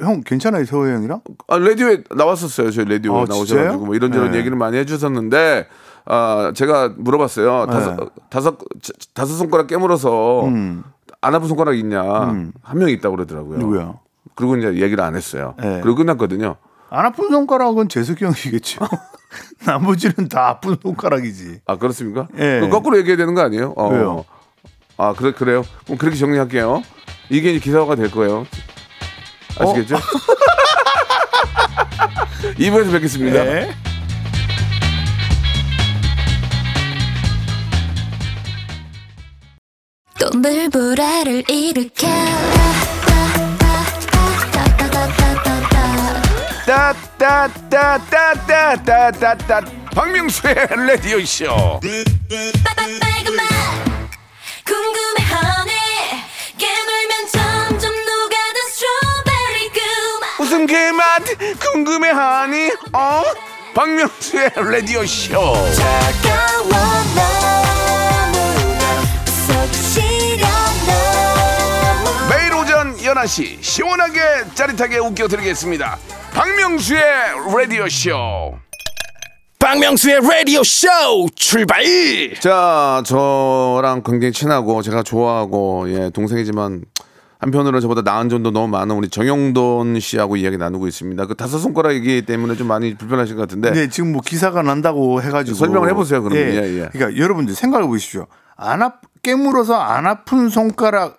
[0.00, 1.20] 형 괜찮아요, 서호 형이랑?
[1.48, 2.70] 아, 라디오에 나왔었어요.
[2.70, 3.86] 저희 라디오에 아, 나오셔가지고?
[3.86, 4.38] 뭐 이런저런 네.
[4.38, 5.68] 얘기를 많이 해주셨는데
[6.04, 7.66] 아 제가 물어봤어요.
[7.66, 8.06] 다섯 네.
[8.30, 10.82] 다섯 자- 다섯 손가락 깨물어서 음.
[11.20, 12.02] 안 아픈 손가락 있냐
[12.62, 13.58] 한명 있다고 그러더라고요.
[13.58, 13.94] 누구야?
[14.34, 15.54] 그리고 이제 얘기를 안 했어요.
[15.60, 15.80] 네.
[15.82, 16.56] 그리고 끝났거든요.
[16.90, 18.80] 안 아픈 손가락은 재석이 형이겠죠.
[19.64, 21.60] 나머지는 다 아픈 손가락이지.
[21.66, 22.28] 아 그렇습니까?
[22.36, 22.56] 예.
[22.58, 23.72] 그럼 거꾸로 얘기해야 되는 거 아니에요?
[23.76, 23.88] 어.
[23.90, 24.24] 왜요?
[24.98, 25.62] 아 그래 그래요?
[25.84, 26.82] 그럼 그렇게 정리할게요.
[27.30, 28.46] 이게 기사화가 될 거예요.
[29.58, 29.96] 아시겠죠?
[30.00, 30.00] 어?
[32.58, 33.44] 2부에서 뵙겠습니다.
[33.44, 33.74] 네.
[40.18, 42.06] 또 물보라를 일으켜
[46.66, 49.60] 따따따따따따따따
[49.94, 50.54] 박명수의
[50.86, 51.46] 라디오 쇼.
[52.64, 53.48] 빨간맛
[54.64, 55.72] 궁금해 하네
[56.56, 57.92] 깨물면 점점
[60.52, 61.22] 무슨 그맛
[61.72, 62.72] 궁금해하니?
[62.92, 63.22] 어?
[63.74, 65.54] 박명수의 라디오 쇼.
[72.28, 74.20] 매일 오전 11시 시원하게
[74.54, 75.98] 짜릿하게 웃겨드리겠습니다.
[76.34, 77.02] 박명수의
[77.56, 78.58] 라디오 쇼.
[79.58, 80.86] 박명수의 라디오 쇼
[81.34, 81.82] 출발
[82.40, 86.82] 자, 저랑 굉장히 친하고 제가 좋아하고 예, 동생이지만
[87.42, 91.26] 한편으로 저보다 나은 점도 너무 많은 우리 정영돈 씨하고 이야기 나누고 있습니다.
[91.26, 93.72] 그 다섯 손가락이기 때문에 좀 많이 불편하신 것 같은데.
[93.72, 96.54] 네, 지금 뭐 기사가 난다고 해가지고 설명을 해보세요, 그러면.
[96.54, 96.88] 예, 예.
[96.92, 98.26] 그러니까 여러분들 생각해 보십시오.
[98.56, 101.18] 안 아, 깨물어서 안 아픈 손가락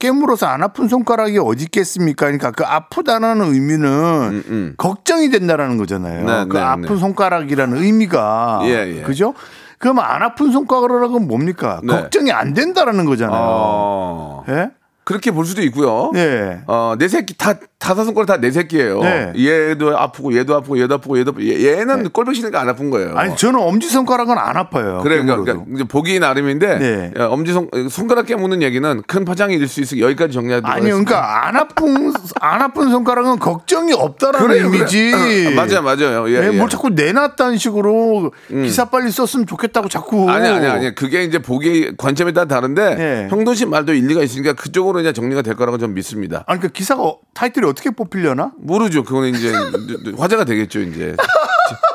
[0.00, 2.26] 깨물어서 안 아픈 손가락이 어디 있겠습니까?
[2.26, 6.20] 그러니까 그 아프다는 의미는 걱정이 된다라는 거잖아요.
[6.22, 6.96] 음, 네, 그 네, 아픈 네.
[6.96, 9.02] 손가락이라는 의미가 예, 예.
[9.02, 9.34] 그죠?
[9.78, 11.80] 그러면 안 아픈 손가락은 뭡니까?
[11.84, 11.92] 네.
[11.92, 13.40] 걱정이 안 된다라는 거잖아요.
[13.40, 14.70] 어, 예?
[15.10, 16.12] 그렇게 볼 수도 있고요.
[16.14, 16.60] 네.
[16.68, 19.00] 어, 내 새끼 다 다섯 손가락 다내 새끼예요.
[19.02, 19.32] 네.
[19.36, 23.16] 얘도 아프고 얘도 아프고 얘도 아프고 얘도 아프고 얘, 얘는 꼴보기 싫으니까 안 아픈 거예요.
[23.16, 25.00] 아니 저는 엄지 손가락은 안 아파요.
[25.02, 25.20] 그래.
[25.20, 27.10] 그러니까 이제 보기 나름인데 네.
[27.18, 31.10] 야, 엄지 손 손가락 깨무는 얘기는 큰 파장이 일 수 있으니 여기까지 정리하도록 아니 하겠습니다.
[31.10, 35.10] 그러니까 안 아픈 안 아픈 손가락은 걱정이 없다라는 그래요, 의미지.
[35.10, 35.46] 그래.
[35.48, 36.28] 어, 맞아요, 맞아요.
[36.28, 36.48] 예, 예, 예.
[36.50, 36.58] 음.
[36.58, 40.30] 뭘 자꾸 내놨다는 식으로 기사 빨리 썼으면 좋겠다고 자꾸.
[40.30, 43.28] 아니 아니 아니 그게 이제 보기 관점에 따라 다른데 네.
[43.30, 46.44] 형돈 씨 말도 일리가 있으니까 그쪽으로 이제 정리가 될 거라고 좀 믿습니다.
[46.46, 48.52] 아니 그 기사가 타이틀이 어떻게 뽑히려나?
[48.58, 49.02] 모르죠.
[49.04, 49.52] 그거는 이제
[50.16, 50.80] 화제가 되겠죠.
[50.80, 51.16] 이제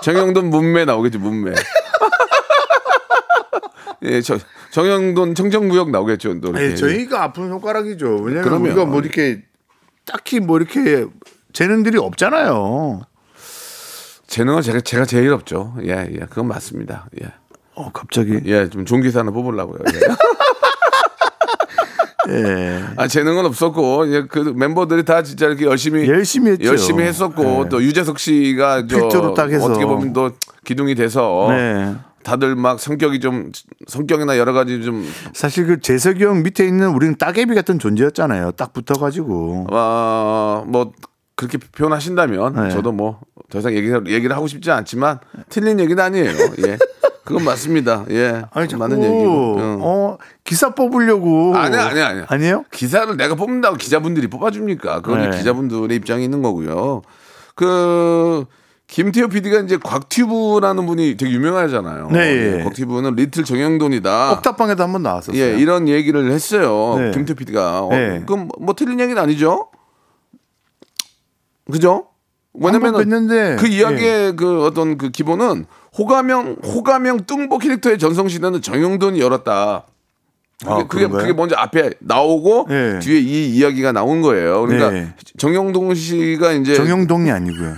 [0.04, 1.20] 정영돈 문매 나오겠죠.
[1.20, 1.54] 문매.
[4.04, 4.38] 예, 저
[4.72, 6.39] 정영돈 청정구역 나오겠죠.
[6.41, 6.65] 또 이렇게.
[6.65, 8.18] 예, 저희가 아픈 손가락이죠.
[8.18, 8.63] 왜냐면 그럼요.
[8.65, 9.41] 우리가 뭐 이렇게
[10.06, 11.06] 딱히 뭐 이렇게
[11.54, 13.02] 재능들이 없잖아요.
[14.28, 15.76] 재능은 제가 제가 제일 없죠.
[15.84, 17.08] 예, 예, 그건 맞습니다.
[17.24, 17.32] 예,
[17.76, 18.41] 어 갑자기.
[18.46, 19.80] 예, 좀 좋은 기사 하나 뽑으려고요.
[19.94, 20.00] 예.
[22.30, 22.84] 예.
[22.98, 26.66] 아 재능은 없었고 예, 그 멤버들이 다 진짜 이렇게 열심히 열심히 했죠.
[26.68, 27.70] 열심히 했었고 예.
[27.70, 29.66] 또 유재석 씨가 저 필두로 딱 해서.
[29.66, 30.32] 어떻게 보면 또
[30.64, 31.96] 기둥이 돼서 네.
[32.24, 33.52] 다들 막 성격이 좀
[33.88, 38.52] 성격이나 여러 가지 좀 사실 그 재석이 형 밑에 있는 우리는 따개비 같은 존재였잖아요.
[38.52, 39.68] 딱 붙어가지고.
[39.72, 40.92] 어, 뭐
[41.36, 42.70] 그렇게 표현하신다면 네.
[42.72, 46.32] 저도 뭐 더 이상 얘기, 얘기를 하고 싶지 않지만 틀린 얘기는 아니에요.
[46.68, 46.78] 예.
[47.26, 48.06] 그건 맞습니다.
[48.12, 48.44] 예.
[48.52, 49.58] 아니 자꾸 맞는 얘기고.
[49.58, 49.80] 응.
[49.82, 51.56] 어 기사 뽑으려고.
[51.56, 52.26] 아니야, 아니야, 아니야.
[52.30, 52.66] 아니에요?
[52.72, 55.02] 기사를 내가 뽑는다고 기자분들이 뽑아줍니까?
[55.02, 55.38] 그건 네.
[55.38, 57.02] 기자분들의 입장이 있는 거고요.
[57.56, 58.46] 그
[58.88, 62.10] 김태호 PD가 이제 곽튜브라는 분이 되게 유명하잖아요.
[62.12, 62.64] 네, 예, 예.
[62.64, 64.34] 곽튜브는 리틀 정영돈이다.
[64.34, 65.42] 억탑방에도 한번 나왔었어요.
[65.42, 66.96] 예, 이런 얘기를 했어요.
[67.00, 67.12] 네.
[67.12, 67.82] 김태호 PD가.
[67.82, 68.24] 어, 네.
[68.28, 69.70] 그럼 뭐 틀린 얘기는 아니죠?
[71.72, 72.08] 그죠?
[72.54, 73.76] 왜냐면 그 예.
[73.76, 75.66] 이야기의 그 어떤 그 기본은
[75.97, 79.86] 호가명 호가명 뚱보 캐릭터의 전성 시대는 정영돈이 열었다.
[80.60, 81.08] 그게, 아, 그게?
[81.08, 82.99] 그게 먼저 앞에 나오고 네.
[82.99, 84.62] 뒤에 이 이야기가 나온 거예요.
[84.62, 85.13] 그러니까 네.
[85.38, 87.75] 정영돈 씨가 이제 정영동이 아니고요.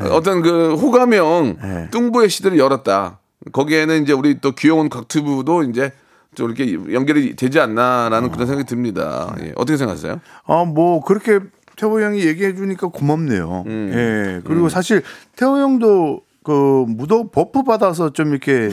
[0.12, 1.88] 어떤 그 호가명 네.
[1.90, 3.20] 뚱보의 시대를 열었다.
[3.52, 5.92] 거기에는 이제 우리 또 귀여운 곽튜브도 이제
[6.34, 9.34] 좀 이렇게 연결이 되지 않나라는 그런 생각이 듭니다.
[9.40, 9.52] 예.
[9.56, 10.20] 어떻게 생각하세요?
[10.44, 11.40] 아, 뭐 그렇게
[11.76, 13.64] 태호 형이 얘기해 주니까 고맙네요.
[13.66, 13.90] 음.
[13.94, 14.40] 예.
[14.46, 15.02] 그리고 사실
[15.36, 18.70] 태호 형도 그 무도 buff 받아서 좀 이렇게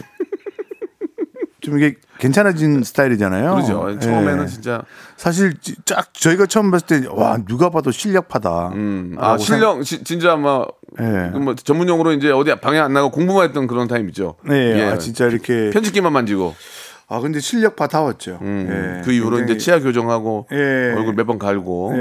[1.60, 3.52] 좀 이게 괜찮아진 스타일이잖아요.
[3.56, 3.98] 그러죠.
[4.00, 4.48] 처음에는 예.
[4.48, 4.84] 진짜
[5.18, 8.70] 사실 지- 쫙 저희가 처음 봤을 때 와 누가 봐도 실력파다.
[8.76, 10.68] 음, 아 실력 시- 진짜 뭐,
[11.00, 11.32] 예.
[11.34, 14.36] 그뭐 전문 용어로 이제 어디 방에 안 나가 공부만 했던 그런 타임 있죠.
[14.46, 14.84] 네, 예.
[14.84, 16.54] 아, 진짜 이렇게 편집기만 만지고
[17.08, 18.40] 아 근데 실력파 다웠죠.
[18.42, 18.68] 음,
[19.00, 20.94] 예, 그 이후로 굉장히- 이제 치아 교정하고 예.
[20.96, 21.94] 얼굴 몇 번 갈고.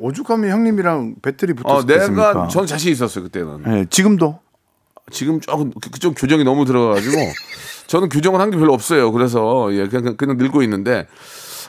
[0.00, 2.32] 오죽하면 형님이랑 배틀이 어, 붙었겠습니까?
[2.32, 3.62] 내가 전 자신 있었어요 그때는.
[3.68, 4.40] 예, 지금도
[5.10, 7.16] 지금 조금 그- 그쪽 교정이 너무 들어가가지고
[7.88, 9.10] 저는 교정을 한 게 별로 없어요.
[9.12, 11.06] 그래서 예 그냥 그냥 늙고 있는데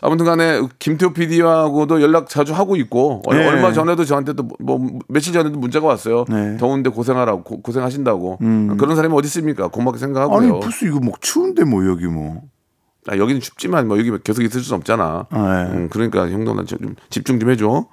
[0.01, 3.47] 아무튼간에 김태호 PD하고도 연락 자주 하고 있고 얼- 네.
[3.47, 6.25] 얼마 전에도 저한테도 뭐 며칠 전에도 문자가 왔어요.
[6.29, 6.57] 네.
[6.57, 8.37] 더운데 고생하라고 고, 고생하신다고
[8.77, 9.67] 그런 사람이 어디 있습니까?
[9.67, 10.37] 고맙게 생각하고요.
[10.37, 12.41] 아니 무슨 이거 뭐 추운데 뭐 여기 뭐
[13.07, 15.25] 아, 여기는 춥지만 뭐 여기 계속 있을 수는 없잖아.
[15.31, 15.37] 네.
[15.39, 17.85] 음, 그러니까 형도 좀 집중 좀 해줘.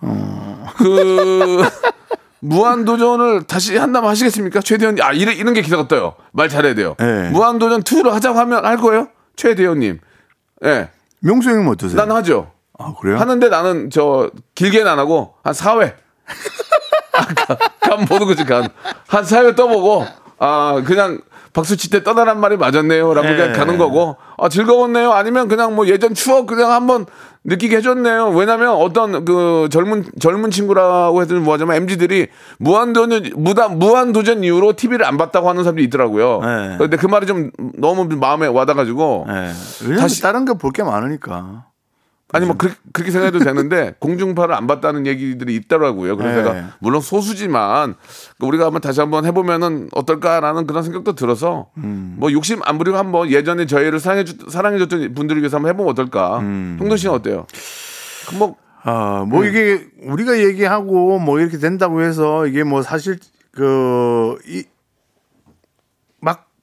[0.77, 1.63] 그
[2.49, 4.61] 무한도전을 다시 한다면 하시겠습니까?
[4.61, 6.15] 최대현 아 이런 이런 게 기사가 떠요.
[6.33, 6.95] 말 잘해야 돼요.
[6.99, 7.31] 네.
[7.31, 9.09] 무한도전 2로 하자고 하면 할 거예요?
[9.37, 9.99] 최대현님.
[10.65, 10.91] 예.
[11.21, 11.97] 명수 형님 어떠세요?
[11.97, 12.53] 난 하죠.
[12.79, 13.19] 아 그래요?
[13.19, 15.95] 하는데 나는 저 길게는 안 하고 한 4회.
[17.13, 18.69] 아까 간 보는 거지 간.
[19.09, 20.07] 한 4회 떠보고
[20.39, 21.21] 아 그냥
[21.53, 23.53] 박수 칠 때 떠나란 말이 맞았네요 라고 그냥 예.
[23.53, 27.07] 가는 거고 아 즐거웠네요 아니면 그냥 뭐 예전 추억 그냥 한번
[27.49, 32.27] 느끼게 해줬네요 왜냐면 어떤 그 젊은 젊은 친구라고 해도 뭐하자면 mz들이
[32.59, 36.77] 무한도전 무단 무한도전 이후로 TV를 안 봤다고 하는 사람들이 있더라고요 예.
[36.79, 39.33] 근데 그 말이 좀 너무 마음에 와닿아가지고 예.
[39.83, 41.67] 왜냐면 다시- 다른 거볼게 많으니까.
[42.33, 46.17] 아니 뭐 그렇게, 그렇게 생각해도 되는데 공중파를 안 봤다는 얘기들이 있더라고요.
[46.17, 46.45] 그래서 네.
[46.45, 47.95] 제가 물론 소수지만
[48.41, 52.17] 우리가 한번 다시 한번 해보면은 어떨까라는 그런 생각도 들어서 음.
[52.19, 56.41] 뭐 욕심 안 부리고 한번 예전에 저희를 사랑해줬 사랑해줬던 분들을 위해서 한번 해보면 어떨까.
[56.41, 56.77] 음.
[56.81, 57.47] 형도 씨는 어때요?
[58.29, 59.49] 그뭐 아, 뭐 네.
[59.49, 63.19] 이게 우리가 얘기하고 뭐 이렇게 된다고 해서 이게 뭐 사실
[63.53, 64.65] 그이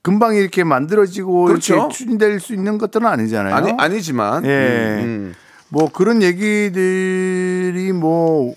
[0.04, 1.76] 금방 이렇게 만들어지고 그렇죠.
[1.76, 3.56] 이렇게 추진될 수 있는 것들은 아니잖아요.
[3.56, 4.49] 아니 아니지만 예.
[4.49, 5.36] 음, 음.
[5.73, 8.53] 뭐 그런 얘기들이 뭐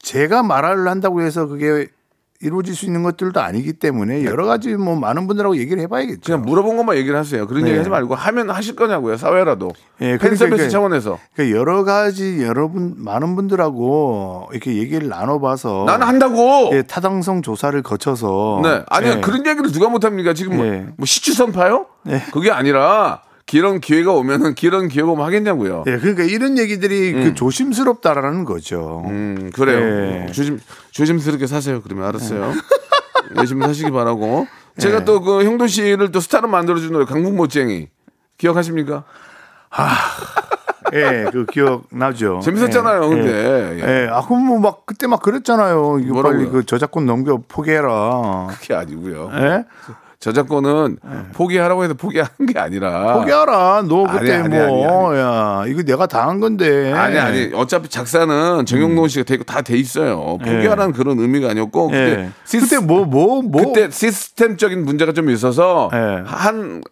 [0.00, 1.86] 제가 말을 한다고 해서 그게
[2.42, 6.20] 이루어질 수 있는 것들도 아니기 때문에 여러 가지 뭐 많은 분들하고 얘기를 해봐야겠죠.
[6.24, 7.46] 그냥 물어본 것만 얘기를 하세요.
[7.46, 7.68] 그런 네.
[7.68, 9.16] 얘기 하지 말고 하면 하실 거냐고요.
[9.16, 9.70] 사회라도.
[10.00, 11.18] 예, 팬 그러니까 서비스 이게- 차원에서.
[11.34, 16.70] 그러니까 여러 가지 여러분 많은 분들하고 이렇게 얘기를 나눠봐서 나는 한다고.
[16.72, 18.82] 예, 타당성 조사를 거쳐서 네.
[18.88, 19.20] 아니 예.
[19.20, 20.34] 그런 얘기를 누가 못 합니까?
[20.34, 20.86] 지금 뭐, 예.
[20.96, 21.86] 뭐 시추선 파요?
[22.08, 22.22] 예.
[22.32, 25.84] 그게 아니라 그런 기회가 오면은 그런 기회가 오면 하겠냐고요.
[25.86, 29.02] 예, 그러니까 이런 얘기들이 그 조심스럽다라는 거죠.
[29.06, 29.78] 음, 그래요.
[30.26, 30.32] 예.
[30.32, 30.60] 조심
[30.92, 31.80] 조심스럽게 사세요.
[31.82, 32.52] 그러면 알았어요.
[33.36, 34.46] 열심히 사시기 바라고.
[34.78, 34.80] 예.
[34.80, 37.88] 제가 또 그 형돈 씨를 또 스타로 만들어준 노래 강북 못쟁이
[38.38, 39.04] 기억하십니까?
[40.92, 42.40] 예, 그 기억 나죠.
[42.42, 43.30] 재밌었잖아요, 예, 근데.
[43.32, 44.04] 예.
[44.04, 45.98] 예, 아 그럼 뭐 막 그때 막 그랬잖아요.
[46.00, 46.38] 이거 뭐라고요?
[46.38, 48.48] 빨리 그 저작권 넘겨 포기해라.
[48.60, 49.30] 그게 아니고요.
[49.34, 49.64] 예?
[50.20, 50.98] 저작권은
[51.32, 53.84] 포기하라고 해서 포기하는 게 아니라 포기하라.
[53.88, 56.92] 너 아니, 그때 아니, 뭐, 아니, 야, 이거 내가 다한 건데.
[56.92, 60.36] 아니 아니 어차피 작사는 정용돈 씨가 다돼 있어요.
[60.38, 61.94] 포기하라는 그런 의미가 아니었고 음.
[61.94, 62.04] 예.
[62.10, 63.64] 그때 시스, 그때 뭐, 뭐, 뭐.
[63.64, 66.22] 그때 시스템적인 문제가 좀 있어서 예.
[66.26, 66.82] 한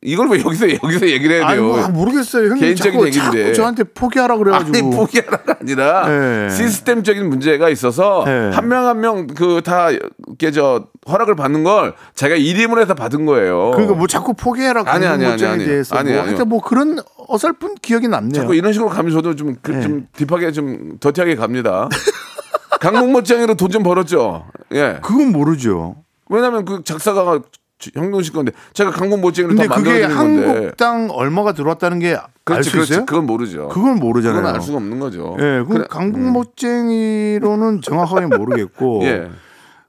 [0.00, 1.66] 이걸 왜 여기서 여기서 얘기를 해야 아니, 돼요?
[1.72, 2.44] 뭐, 모르겠어요.
[2.50, 3.42] 형님 개인적인 자꾸, 얘기인데.
[3.46, 4.76] 자꾸 저한테 포기하라 그래가지고.
[4.78, 6.04] 아니 포기하라가 아니라
[6.46, 6.50] 예.
[6.50, 8.50] 시스템적인 문제가 있어서 예.
[8.54, 13.72] 한명 한 명 그다저 허락을 받는 걸 자기가 일임을 해서 받은 거예요.
[13.72, 15.64] 그러니까 뭐 자꾸 포기해라 아니, 아니, 아니, 아니.
[15.64, 16.22] 대해서 아니, 뭐.
[16.22, 18.40] 하여튼 뭐 그런 어설픈 기억이 남네요.
[18.42, 19.80] 자꾸 이런 식으로 가면 저도 좀, 그, 예.
[19.80, 21.88] 좀 딥하게 좀 더티하게 갑니다.
[22.80, 24.46] 강목모장이로 돈 좀 벌었죠.
[24.74, 24.98] 예.
[25.02, 25.96] 그건 모르죠.
[26.28, 27.40] 왜냐면 그 작사가가
[27.94, 30.46] 형동 씨 건데 제가 강목모장이로 다 근데 그게 만들어드린 건데.
[30.48, 32.92] 한국당 얼마가 들어왔다는 게 알 그렇지, 수 그렇지.
[32.94, 33.04] 있어요?
[33.06, 33.68] 그건 모르죠.
[33.68, 34.40] 그건 모르잖아요.
[34.40, 35.36] 그건 알 수가 없는 거죠.
[35.38, 39.28] 예, 그럼 그래, 강국모쟁이로는 정확하게 모르겠고, 예.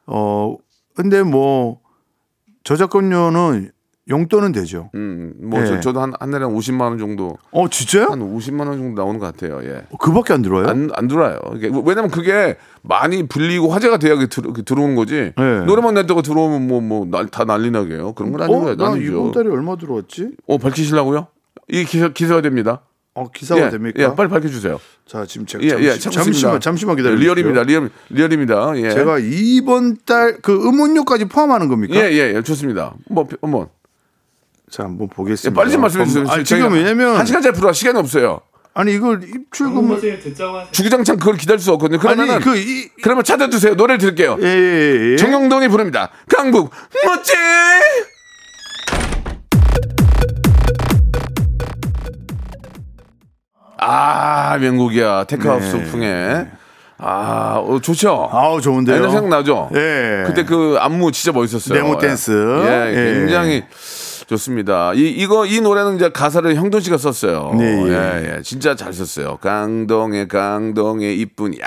[0.08, 0.56] 어,
[0.95, 1.80] 근데 뭐
[2.65, 3.71] 저작권료는
[4.10, 4.89] 용돈은 되죠.
[4.95, 5.80] 음, 뭐 예.
[5.82, 8.08] 저, 도 한 한 달에 한 50만 원 정도 어, 진짜요?
[8.10, 9.60] 한 50만 원 정도 나오는 것 같아요.
[9.63, 9.84] 예.
[10.00, 10.67] 그밖에 안 들어요?
[10.67, 11.38] 안, 안 들어와요.
[11.56, 15.32] 이게 왜냐면 그게 많이 불리고 화제가 돼야 그 들어, 그 들어오는 거지.
[15.38, 15.60] 네.
[15.65, 18.13] 노래만 냈다고 들어오면 뭐, 뭐, 날, 다 난리 나게요.
[18.13, 18.76] 그런 건 어, 거예요.
[18.76, 19.12] 나 아니죠.
[19.12, 20.32] 이번 달에 얼마 들어왔지?
[20.48, 21.28] 어, 밝히시려고요?
[21.69, 22.82] 이 기사, 기사가 됩니다.
[23.15, 24.02] 어, 기사가 예, 됩니까?
[24.02, 24.80] 예, 빨리 밝혀주세요.
[25.06, 26.24] 자, 지금 제가 예, 잠시, 예, 참습니다.
[26.24, 27.34] 잠시만, 잠시만 기다려 주십시오.
[27.36, 27.63] 리얼입니다.
[27.63, 28.78] 리얼, 리얼입니다.
[28.78, 28.89] 예.
[28.91, 31.95] 제가 이번 달 그 음원료까지 포함하는 겁니까?
[31.95, 32.93] 예, 예, 예, 좋습니다.
[33.10, 33.67] 뭐, 한번.
[34.69, 35.60] 자, 한번 예, 보겠습니다.
[35.60, 36.25] 빨리 좀 말씀해 주세요.
[36.29, 38.41] 아니, 지금 왜냐면 한 시간짜리 프로가 시간이 없어요.
[38.75, 39.99] 아니 이걸 입출금을
[40.71, 41.99] 주구장창 그걸 기다릴 수 없거든요.
[41.99, 43.73] 그러면은 아니 그이 그러면 찾아 주세요.
[43.73, 44.38] 노래를 들을게요.
[44.41, 45.15] 예, 예, 예.
[45.17, 46.10] 정형돈이 부릅니다.
[46.29, 46.69] 강북
[47.06, 47.34] 멋쟁이.
[53.82, 55.84] 아 명곡이야 tech house 네.
[55.86, 56.47] 풍에
[56.99, 58.29] 아 어, 좋죠.
[58.32, 58.97] 아우 좋은데요.
[58.97, 59.71] 옛날 생각나죠.
[59.73, 60.23] 예.
[60.27, 61.82] 그때 그 안무 진짜 멋있었어요.
[61.82, 62.32] 네모 댄스.
[62.65, 63.13] 예, 예.
[63.19, 63.63] 굉장히
[64.30, 64.94] 좋습니다.
[64.94, 67.56] 이 이거 이 노래는 이제 가사를 형돈 씨가 썼어요.
[67.58, 67.89] 네, 예.
[67.89, 68.42] 예, 예.
[68.44, 69.38] 진짜 잘 썼어요.
[69.38, 71.65] 강동의 강동의 이쁜 야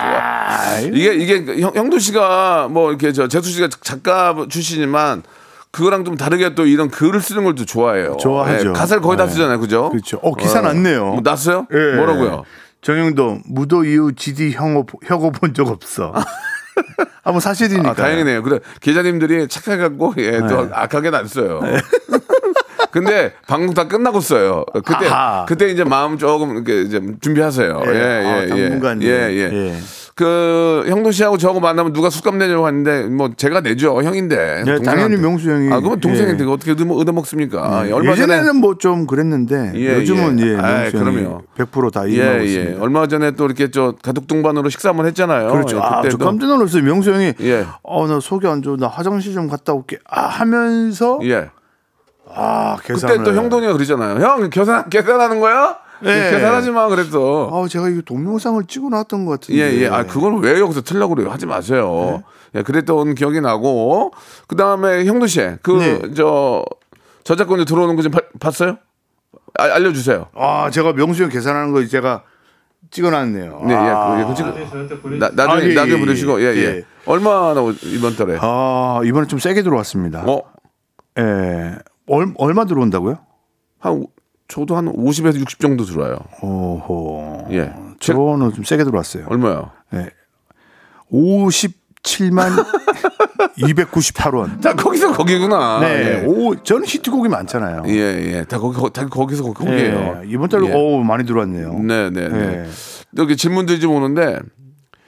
[0.00, 0.80] 좋아.
[0.80, 5.22] 이게 이게 형, 형돈 씨가 뭐 이렇게 저 재수 씨가 작가 출신이지만
[5.70, 8.16] 그거랑 좀 다르게 또 이런 글을 쓰는 걸 또 좋아해요.
[8.18, 8.70] 좋아하죠.
[8.70, 9.30] 예, 가사를 거의 다 네.
[9.30, 9.90] 쓰잖아요, 그죠?
[9.90, 10.18] 그렇죠.
[10.22, 11.04] 어, 기사 났네요.
[11.12, 11.68] 뭐 났어요?
[11.72, 11.96] 예.
[11.96, 12.42] 뭐라고요?
[12.82, 16.12] 정영돈 무도 이후 GD 혁오 혁오 본 적 없어.
[17.24, 17.90] 아, 뭐 사실이니까.
[17.90, 18.42] 아, 다행이네요.
[18.42, 20.68] 그래 기자님들이 착해갖고 예, 또 네.
[20.72, 21.60] 악하게는 안 써요.
[22.90, 24.64] 근데 방송 다 끝나고 써요.
[24.72, 25.46] 그때 아하.
[25.46, 27.82] 그때 이제 마음 조금 이렇게 이제 준비하세요.
[27.86, 27.90] 예.
[27.90, 29.76] 예, 아, 예, 예, 예, 예.
[30.20, 30.24] 예.
[30.24, 34.36] 그 형도 씨하고 저하고 만나면 누가 술값 내려고 하는데 뭐 제가 내죠 형인데.
[34.36, 34.84] 네, 동생한테.
[34.84, 35.72] 당연히 명수 형이.
[35.72, 36.48] 아 그러면 동생인데 예.
[36.48, 37.86] 어떻게 얻어, 얻어 먹습니까?
[37.88, 40.46] 예, 얼마 전에 예전에는 뭐좀 그랬는데 예, 요즘은 예.
[40.52, 41.42] 예, 아이, 명수 형이 그럼요.
[41.56, 42.44] 100%다 예, 이용하고 예.
[42.44, 42.82] 있습니다.
[42.82, 45.48] 얼마 전에 또 이렇게 저 가족 동반으로 식사 한번 했잖아요.
[45.52, 45.76] 그렇죠.
[45.76, 46.24] 예, 아, 저 그때도.
[46.24, 46.82] 깜짝 놀랐어요.
[46.82, 47.66] 명수 형이 예.
[47.82, 48.76] 어, 나 속이 안 좋아.
[48.76, 49.98] 나 화장실 좀 갔다 올게.
[50.08, 51.48] 아, 하면서 예.
[52.32, 54.24] 아, 계산을 그때 또 형돈이가 그러잖아요.
[54.24, 55.78] 형 계산 계산하는 거야?
[56.04, 56.30] 예.
[56.30, 57.50] 계산하지 마 그랬어.
[57.52, 59.60] 아, 제가 이거 동영상을 찍어 놨던 것 같은데.
[59.60, 59.88] 예, 예.
[59.88, 61.30] 아, 그걸 왜 여기서 틀려고 그래요?
[61.30, 62.22] 하지 마세요.
[62.52, 62.58] 네.
[62.60, 64.12] 예, 그랬던 기억이 나고.
[64.46, 66.14] 그 다음에 형도 씨, 그, 네.
[66.14, 66.64] 저,
[67.24, 68.78] 저작권이 들어오는 거 좀 봤어요?
[69.58, 70.26] 아, 알려주세요.
[70.34, 72.22] 아, 제가 명수 형 계산하는 거 제가
[72.90, 73.62] 찍어 놨네요.
[73.66, 74.18] 네, 아.
[74.18, 75.18] 예, 그, 그, 지금.
[75.18, 76.64] 나, 나중에, 아, 예, 나중에 예, 보내시고, 예, 예.
[76.64, 76.84] 예.
[77.06, 78.38] 얼마나 오- 이번 달에?
[78.40, 80.24] 아, 이번에 좀 세게 들어왔습니다.
[80.26, 80.42] 어,
[81.18, 81.76] 예.
[82.08, 83.18] 얼, 얼마 들어온다고요?
[83.78, 84.06] 한, 오-
[84.50, 86.18] 저도 한 50에서 60 정도 들어와요.
[86.42, 87.46] 오호.
[87.52, 87.72] 예.
[88.00, 89.26] 저는 좀 세게 들어왔어요.
[89.28, 89.70] 얼마요?
[89.94, 90.10] 예.
[91.12, 92.50] 57만
[93.58, 94.60] 298원.
[94.62, 95.80] 다 거기서 거기구나.
[95.80, 96.22] 네.
[96.22, 96.26] 예.
[96.26, 97.82] 오, 저는 히트곡이 많잖아요.
[97.86, 97.92] 예,
[98.38, 98.44] 예.
[98.44, 100.20] 다 거기, 거- 다 거기서 거- 거기에요.
[100.24, 100.28] 예.
[100.28, 100.72] 이번 달로 예.
[100.74, 101.78] 오, 많이 들어왔네요.
[101.80, 102.64] 네, 네, 네.
[102.64, 102.66] 예.
[103.18, 104.38] 여기 질문들이 좀 오는데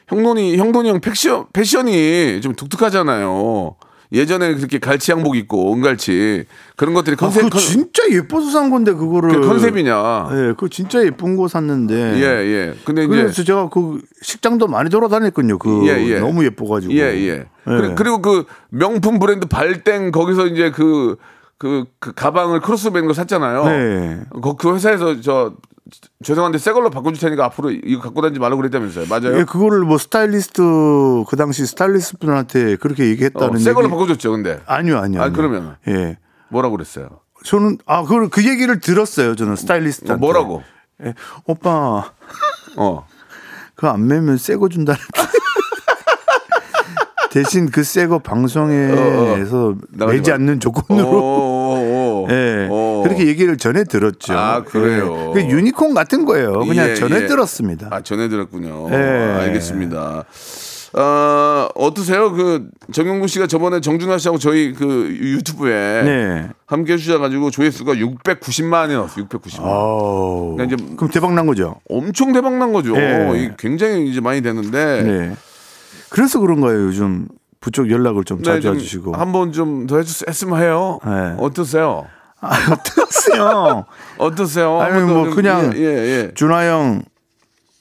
[0.08, 3.76] 형돈이 형돈이 형 패션 패션이 좀 독특하잖아요.
[4.12, 6.44] 예전에 그렇게 갈치 양복 입고 은갈치
[6.76, 9.40] 그런 것들이 아, 컨셉 그거 진짜 예뻐서 산 건데 그거를.
[9.40, 10.28] 그 컨셉이냐?
[10.32, 11.94] 예, 그거 진짜 예쁜 거 샀는데.
[11.94, 12.74] 예, 예.
[12.84, 15.58] 근데 이제 그래서 제가 그 식장도 많이 돌아다녔거든요.
[15.58, 16.20] 그 예, 예.
[16.20, 16.92] 너무 예뻐가지고.
[16.92, 17.46] 예, 예.
[17.64, 21.16] 그리- 그리고 그 명품 브랜드 발땡 거기서 이제 그,
[21.56, 23.64] 그, 그 가방을 크로스밴 거 샀잖아요.
[23.64, 24.20] 네.
[24.42, 25.54] 그, 그 회사에서 저,
[26.22, 29.06] 죄송한데 새 걸로 바꿔줄 테니까 앞으로 이거 갖고 다니지 말라고 그랬다면서요.
[29.08, 29.38] 맞아요?
[29.38, 30.62] 예, 그거를 뭐 스타일리스트
[31.28, 34.60] 그 당시 스타일리스트 분한테 그렇게 얘기했다는 어, 새 걸로 얘기- 바꿔줬죠, 근데.
[34.66, 35.20] 아니요, 아니요.
[35.20, 35.36] 아, 아니요.
[35.36, 35.76] 그러면?
[35.88, 36.18] 예.
[36.48, 37.08] 뭐라고 그랬어요?
[37.44, 39.34] 저는 아, 그, 그 얘기를 들었어요.
[39.34, 40.12] 저는 스타일리스트.
[40.12, 40.62] 어, 뭐라고?
[41.04, 41.14] 예,
[41.46, 42.12] 오빠,
[42.76, 43.06] 어.
[43.74, 45.02] 그거 안 매면 새 거 준다는데.
[47.30, 50.34] 대신 그 새 거 방송에서 나가지 매지 마.
[50.36, 51.08] 않는 오, 조건으로.
[51.08, 52.68] 오, 오, 예.
[53.02, 53.04] 오.
[53.04, 54.32] 그렇게 얘기를 전해 들었죠.
[54.34, 55.32] 아, 그래요?
[55.36, 55.42] 예.
[55.42, 56.60] 그 유니콘 같은 거예요.
[56.60, 57.26] 그냥 예, 전해 예.
[57.26, 57.88] 들었습니다.
[57.90, 58.88] 아, 전해 들었군요.
[58.90, 58.96] 예.
[58.96, 60.24] 알겠습니다.
[60.94, 62.32] 어, 어떠세요?
[62.32, 66.48] 그 정영구 씨가 저번에 정준하 씨하고 저희 그 유튜브에 네.
[66.66, 69.26] 함께 해주셔가지고 조회수가 690만이 나왔어요.
[69.26, 69.60] 690만.
[69.60, 70.54] 어.
[70.54, 71.76] 그러니까 이제 그럼 대박 난 거죠.
[71.88, 72.94] 엄청 대박 난 거죠.
[72.96, 73.32] 예.
[73.36, 75.02] 이 굉장히 이제 많이 되는데.
[75.02, 75.36] 네.
[76.10, 76.82] 그래서 그런 거예요.
[76.88, 77.26] 요즘
[77.60, 79.14] 부쩍 연락을 좀 네, 자주 좀 해주시고.
[79.14, 80.98] 한 번 좀더 해줬으면 해요.
[81.06, 81.36] 네.
[81.38, 82.04] 어떠세요?
[82.42, 83.84] 아, 어떠세요?
[84.18, 84.80] 어떠세요?
[84.80, 85.84] 아니, 뭐 좀- 그냥 예, 예,
[86.26, 86.34] 예.
[86.34, 87.02] 준하 형,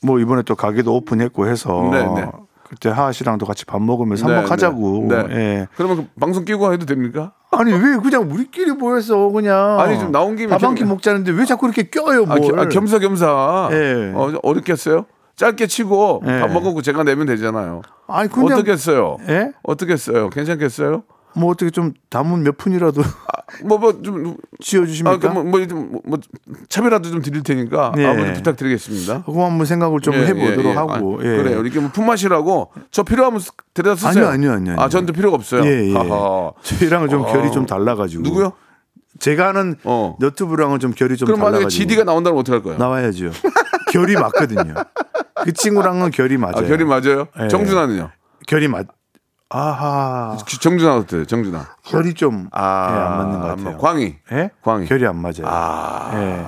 [0.02, 1.90] 뭐 이번에 또 가게도 오픈했고 해서.
[1.92, 2.28] 네, 네.
[2.70, 5.06] 그때 하하 씨랑도 같이 밥 먹으면서 네, 한번 하자고.
[5.10, 5.24] 네.
[5.28, 5.36] 네.
[5.36, 5.68] 예.
[5.76, 7.34] 그러면 그 방송 끼고 해도 됩니까?
[7.52, 11.66] 아니 왜 그냥 우리끼리 모여서 그냥 아니, 좀 나온 김에 밥한끼 겸- 먹자는데 왜 자꾸
[11.68, 12.42] 이렇게 껴요 아, 뭘?
[12.42, 13.70] 겸- 아, 겸사겸사.
[13.74, 14.14] 예.
[14.16, 15.06] 어, 어렵겠어요?
[15.36, 16.40] 짧게 치고 예.
[16.40, 17.82] 밥 먹고 제가 내면 되잖아요.
[18.08, 19.18] 아니 그냥 어떻게 했어요?
[19.28, 19.52] 예?
[19.64, 20.30] 어떻게 했어요?
[20.30, 21.04] 괜찮겠어요?
[21.36, 23.02] 뭐 어떻게 좀 담은 몇 푼이라도
[23.66, 25.16] 뭐 뭐좀 지어주십니까?
[25.16, 26.20] 아, 그럼 뭐, 뭐, 뭐, 뭐
[26.70, 28.06] 차비라도 좀 드릴 테니까 예.
[28.06, 29.24] 아무튼 부탁드리겠습니다.
[29.24, 30.74] 그거 한번 생각을 좀 예, 해보도록 예, 예.
[30.74, 31.20] 하고.
[31.20, 31.28] 아, 예.
[31.38, 31.62] 그래요.
[31.62, 34.28] 이렇게 뭐 품맛이라고 저 필요하면 쓰- 데려다 쓰세요.
[34.28, 34.90] 아니요, 아니요, 아니요, 아.
[34.90, 35.64] 저한테 필요가 없어요.
[35.66, 35.94] 예, 예.
[35.94, 36.52] 하하.
[36.64, 37.32] 저희랑은 좀 어.
[37.32, 38.24] 결이 좀 달라가지고.
[38.24, 38.52] 누구요?
[39.20, 40.16] 제가 하는 어.
[40.20, 41.70] 너튜브랑은 좀 결이 좀 그럼 만약에 달라가지고.
[41.80, 42.78] GD가 나온다면 어떡할 거예요?
[42.80, 43.32] 나와야죠.
[43.92, 44.74] 결이 맞거든요.
[45.44, 46.54] 그 친구랑은 결이 맞아요.
[46.58, 47.28] 아, 결이 맞아요?
[47.44, 47.48] 예.
[47.48, 48.10] 정준하는요?
[48.48, 48.88] 결이 맞.
[49.54, 50.38] 아하.
[50.62, 51.26] 정준하 어때요?
[51.26, 51.68] 정준하.
[51.84, 53.72] 결이 좀 아, 예, 안 맞는 것안 같아요.
[53.74, 54.16] 맞- 광희.
[54.32, 54.50] 예?
[54.64, 54.88] 광희.
[54.88, 56.14] 결이 안 맞아요.
[56.16, 56.46] 예.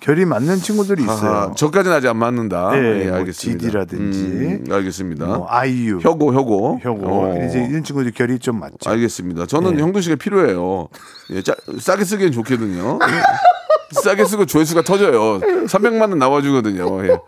[0.00, 1.30] 결이 맞는 친구들이 있어요.
[1.30, 2.70] 아하, 저까지는 아직 안 맞는다.
[2.78, 3.60] 예, 예, 뭐 알겠습니다.
[3.64, 4.20] GD라든지.
[4.20, 5.26] 음, 알겠습니다.
[5.26, 6.78] 뭐 아이유, 혁오, 혁오.
[6.82, 7.44] 혁오 어.
[7.46, 8.76] 이제 이런 친구들 결이 좀 맞죠.
[8.88, 9.46] 알겠습니다.
[9.46, 9.82] 저는 예.
[9.82, 10.88] 형도 씨가 필요해요.
[11.30, 12.98] 예, 짜, 싸게 쓰기엔 좋거든요.
[13.02, 14.00] 예.
[14.02, 15.40] 싸게 쓰고 조회수가 터져요.
[15.40, 17.04] 300만 원 나와주거든요.
[17.06, 17.18] 예.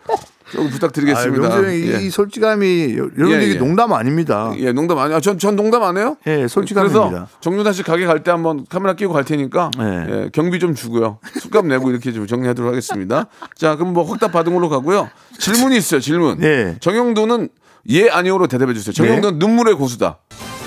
[0.50, 1.42] 조금 아, 부탁드리겠습니다.
[1.48, 2.00] 명수 형이 예.
[2.02, 3.58] 이 솔직함이 이런 예, 얘기 예.
[3.58, 4.52] 농담 아닙니다.
[4.56, 5.20] 예, 농담 아니야.
[5.20, 6.16] 전, 전 농담 안 해요.
[6.26, 7.08] 예, 솔직합니다.
[7.08, 10.06] 그래서 정준하 씨 가게 갈 때 한번 카메라 끼고 갈 테니까 예.
[10.24, 11.18] 예, 경비 좀 주고요.
[11.40, 13.26] 술값 내고 이렇게 좀 정리하도록 하겠습니다.
[13.56, 15.08] 자, 그럼 뭐 확답 받은 걸로 가고요.
[15.38, 16.00] 질문이 있어요.
[16.00, 16.42] 질문.
[16.42, 16.76] 예.
[16.80, 17.48] 정영도는
[17.90, 18.92] 예 아니오로 대답해 주세요.
[18.92, 20.18] 정영도는 눈물의 고수다.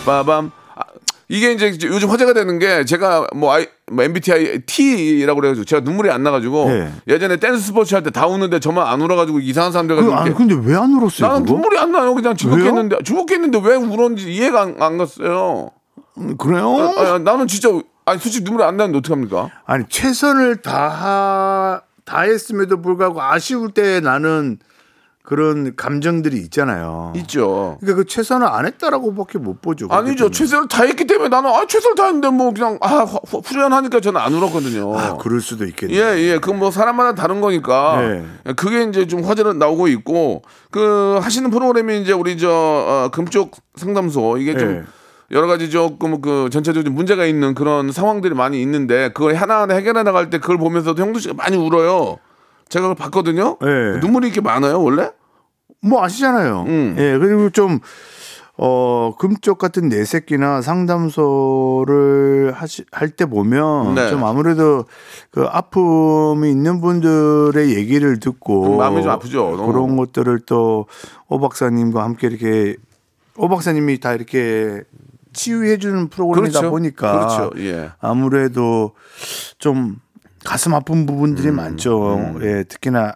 [0.06, 0.52] 빠밤.
[1.32, 3.56] 아, 이게 이제 요즘 화제가 되는 게 제가 뭐,
[3.91, 6.91] 뭐 MBTI T라고 그래가지고 제가 눈물이 안 나가지고 예.
[7.08, 10.56] 예전에 댄스 스포츠 할 때 다 우는데 저만 안 울어가지고 이상한 사람들 그, 이렇게 근데
[10.56, 11.28] 왜 안 울었어요?
[11.28, 11.54] 나는 그거?
[11.54, 12.13] 눈물이 안 나요.
[12.13, 15.70] 그냥 즐겁겠는데 즐겁겠는데 왜 울었는지 이해가 안, 안 갔어요.
[16.17, 16.76] 음, 그래요?
[16.98, 17.70] 아, 나는 진짜
[18.06, 19.50] 아니 솔직히 눈물이 안 나는데 어떡합니까?
[19.65, 24.58] 아니 최선을 다 다 했음에도 불구하고 아쉬울 때 나는
[25.23, 27.13] 그런 감정들이 있잖아요.
[27.17, 27.77] 있죠.
[27.79, 29.88] 그러니까 그 최선을 안 했다라고밖에 못 보죠.
[29.89, 30.25] 아니죠.
[30.25, 33.99] 그렇게 최선을 다 했기 때문에 나는 아 최선을 다 했는데 뭐 그냥 아 후- 후련하니까
[33.99, 34.97] 저는 안 울었거든요.
[34.97, 35.93] 아, 그럴 수도 있겠네.
[35.93, 36.38] 예, 예.
[36.39, 38.01] 그 뭐 사람마다 다른 거니까.
[38.01, 38.53] 네.
[38.55, 44.38] 그게 이제 좀 화제로 나오고 있고 그 하시는 프로그램이 이제 우리 저 어, 금쪽 상담소
[44.38, 44.84] 이게 좀 네.
[45.31, 50.03] 여러 가지 조금 그 전체적으로 좀 문제가 있는 그런 상황들이 많이 있는데 그걸 하나하나 해결해
[50.03, 52.17] 나갈 때 그걸 보면서도 형도 씨가 많이 울어요.
[52.71, 53.57] 제가 그걸 봤거든요.
[53.62, 53.99] 네.
[53.99, 55.12] 눈물이 이렇게 많아요, 원래?
[55.81, 56.63] 뭐 아시잖아요.
[56.67, 56.95] 음.
[56.97, 57.79] 예, 그리고 좀
[58.57, 64.10] 어, 금쪽 같은 내새끼나 상담소를 하시, 할 때 보면 네.
[64.10, 64.86] 좀 아무래도
[65.31, 69.71] 그 아픔이 있는 분들의 얘기를 듣고 좀 마음이 좀 아프죠, 너무.
[69.73, 70.86] 그런 것들을 또
[71.27, 72.75] 오 박사님과 함께 이렇게
[73.38, 74.81] 오 박사님이 다 이렇게
[75.34, 76.69] 치유해 주는 프로그램이다 그렇죠.
[76.71, 77.51] 보니까 그렇죠.
[77.65, 77.89] 예.
[78.01, 78.91] 아무래도
[79.57, 79.95] 좀
[80.45, 82.36] 가슴 아픈 부분들이 음, 많죠.
[82.41, 83.13] 예, 특히나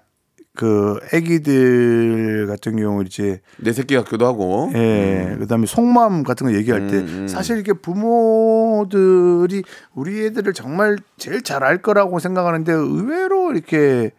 [0.56, 4.72] 그 아기들 같은 경우 이제 내 새끼 같기도 하고.
[4.76, 11.42] 예, 그다음에 속마음 같은 거 얘기할 때 음, 사실 이게 부모들이 우리 애들을 정말 제일
[11.42, 14.12] 잘 알 거라고 생각하는데 의외로 이렇게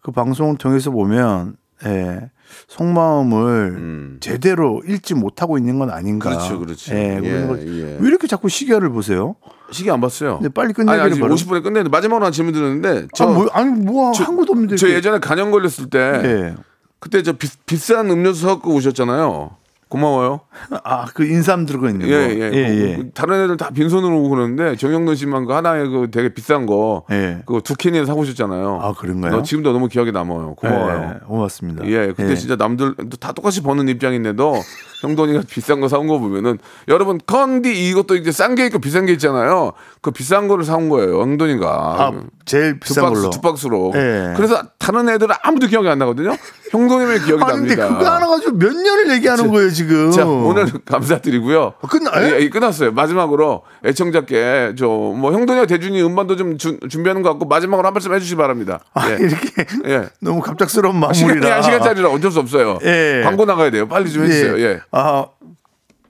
[0.00, 2.30] 그 방송을 통해서 보면 예,
[2.68, 6.30] 속마음을 제대로 읽지 못하고 있는 건 아닌가.
[6.30, 6.34] 음.
[6.36, 6.94] 그렇죠, 그렇죠.
[6.94, 7.98] 예, 예, 예.
[8.00, 9.36] 왜 이렇게 자꾸 시계를 보세요?
[9.70, 10.38] 시계 안 봤어요.
[10.42, 11.34] 네, 빨리 아니, 끝내기를 아직 바라.
[11.34, 14.76] 50분에 끝내는데 마지막으로 한 질문 드렸는데 저, 아, 뭐, 아니 뭐한 것도 없는데.
[14.76, 14.88] 저.
[14.88, 16.54] 예전에 간염 걸렸을 때 예.
[16.98, 19.56] 그때 저 비, 비싼 음료수 사갖고 오셨잖아요.
[19.92, 20.40] 고마워요.
[20.84, 22.12] 아, 그 인삼 들어가 있는 거.
[22.12, 22.50] 예, 예.
[22.54, 22.96] 예, 예.
[22.96, 27.04] 그 다른 애들 다 빈손으로 오고 그러는데 정영돈 씨만 그 하나에 그 되게 비싼 거
[27.10, 27.42] 예.
[27.44, 28.80] 그거 두 캔이나 사고 오셨잖아요.
[28.82, 29.32] 아, 그런가요?
[29.32, 30.54] 너 지금도 너무 기억에 남아요.
[30.54, 31.14] 고마워요.
[31.16, 31.84] 예, 고맙습니다.
[31.86, 32.34] 예, 그때 예.
[32.36, 34.54] 진짜 남들 다 똑같이 버는 입장인데도
[35.02, 39.12] 형돈이가 비싼 거 사온 거 보면은 여러분 컨디 이것도 이제 싼 게 있고 비싼 게
[39.12, 39.72] 있잖아요.
[40.00, 41.20] 그 비싼 거를 사온 거예요.
[41.20, 41.68] 형돈이가.
[41.68, 42.12] 아,
[42.46, 43.30] 제일 두 비싼 박스, 걸로.
[43.30, 43.92] 두 박스로.
[43.94, 44.32] 예.
[44.36, 46.34] 그래서 다른 애들은 아무도 기억이 안 나거든요.
[46.72, 47.88] 형돈이면 기억이 아니, 근데 납니다.
[47.98, 50.10] 그거 하나 가지고 몇 년을 얘기하는 거예요, 지금.
[50.10, 51.74] 자, 오늘 감사드리고요.
[51.80, 52.34] 어, 끝나요?
[52.34, 52.92] 예, 예, 끝났어요.
[52.92, 58.12] 마지막으로 애청자께 저 뭐 형돈이와 대준이 음반도 좀 주- 준비하는 것 같고 마지막으로 한 말씀
[58.14, 58.80] 해주시기 바랍니다.
[58.94, 59.16] 아, 예.
[59.20, 59.48] 이렇게
[59.86, 60.08] 예.
[60.20, 61.56] 너무 갑작스러운 시간이 마무리라.
[61.56, 62.78] 한 시간짜리라 어쩔 수 없어요.
[62.84, 63.20] 예.
[63.22, 63.86] 광고 나가야 돼요.
[63.86, 64.58] 빨리 좀 해주세요.
[64.60, 64.80] 예.
[64.92, 65.26] 아,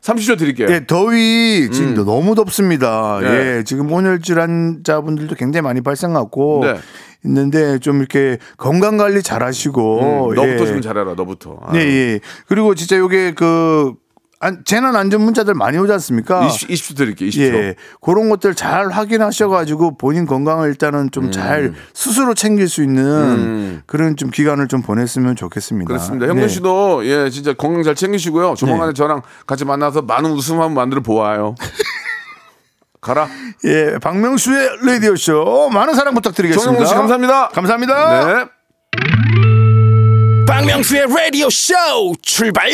[0.03, 0.69] 30초 드릴게요.
[0.71, 3.19] 예, 더위 지금 너무 덥습니다.
[3.23, 3.59] 예.
[3.59, 3.63] 예.
[3.65, 6.75] 지금 온열 질환자분들도 굉장히 많이 발생하고 네.
[7.25, 10.67] 있는데 좀 이렇게 건강 관리 잘 하시고 음, 너부터 예.
[10.67, 11.15] 좀 잘해라.
[11.15, 11.59] 너부터.
[11.63, 11.73] 아.
[11.73, 12.21] 네, 예.
[12.47, 13.95] 그리고 진짜 요게 그
[14.45, 16.45] 안- 재난 안전 문자들 많이 오지 않습니까?
[16.47, 17.29] 20, 20초 드릴게요.
[17.29, 17.55] 20초.
[17.55, 17.77] 예.
[18.01, 21.75] 그런 것들 잘 확인하셔가지고 본인 건강을 일단은 좀잘 음.
[21.95, 25.87] 스스로 챙길 수 있는 그런 좀 기간을 좀 보냈으면 좋겠습니다.
[25.87, 26.27] 그렇습니다.
[26.27, 26.49] 형돈 네.
[26.49, 28.57] 씨도 예 진짜 건강 잘 챙기시고요.
[28.57, 28.95] 조만간에 네.
[28.95, 31.55] 저랑 같이 만나서 많은 웃음 한번 만들어 보아요.
[33.03, 33.29] 가라.
[33.65, 36.87] 예, 박명수의 라디오 쇼 많은 사랑 부탁드리겠습니다.
[36.87, 37.49] 씨 감사합니다.
[37.49, 38.25] 감사합니다.
[38.27, 38.45] 네.
[40.47, 41.75] 박명수의 라디오 쇼
[42.23, 42.71] 출발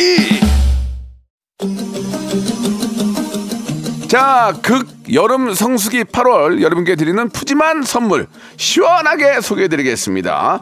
[4.07, 8.27] 자, 극 여름 성수기 8월 여러분께 드리는 푸짐한 선물
[8.57, 10.61] 시원하게 소개해 드리겠습니다.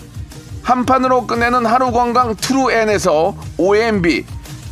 [0.63, 4.25] 한 판으로 끝내는 하루 건강 트루엔에서 OMB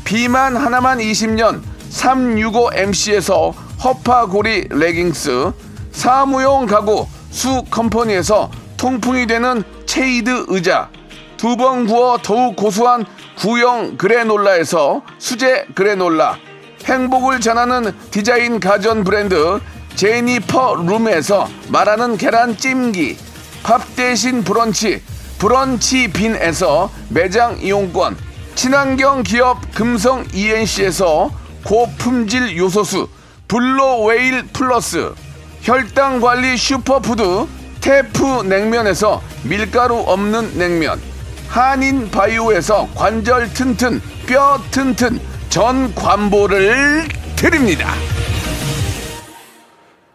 [0.04, 1.62] 비만 하나만 20년
[1.92, 5.52] 365MC에서 허파고리 레깅스
[5.92, 10.90] 사무용 가구 수 컴퍼니에서 통풍이 되는 체이드 의자
[11.38, 13.06] 두 번 구워 더욱 고소한
[13.38, 16.38] 구형 그래놀라에서 수제 그래놀라
[16.86, 19.60] 행복을 전하는 디자인 가전 브랜드
[19.96, 23.18] 제니퍼 룸에서 말하는 계란 찜기
[23.64, 25.02] 밥 대신 브런치
[25.40, 28.18] 브런치 빈에서 매장 이용권
[28.56, 31.32] 친환경 기업 금성 ENC에서
[31.64, 33.08] 고품질 요소수
[33.48, 35.14] 블로웨일 플러스
[35.62, 37.48] 혈당 관리 슈퍼푸드
[37.80, 41.02] 테프 냉면에서 밀가루 없는 냉면
[41.48, 45.20] 한인 바이오에서 관절 튼튼 뼈 튼튼
[45.50, 47.90] 전 관보를 드립니다.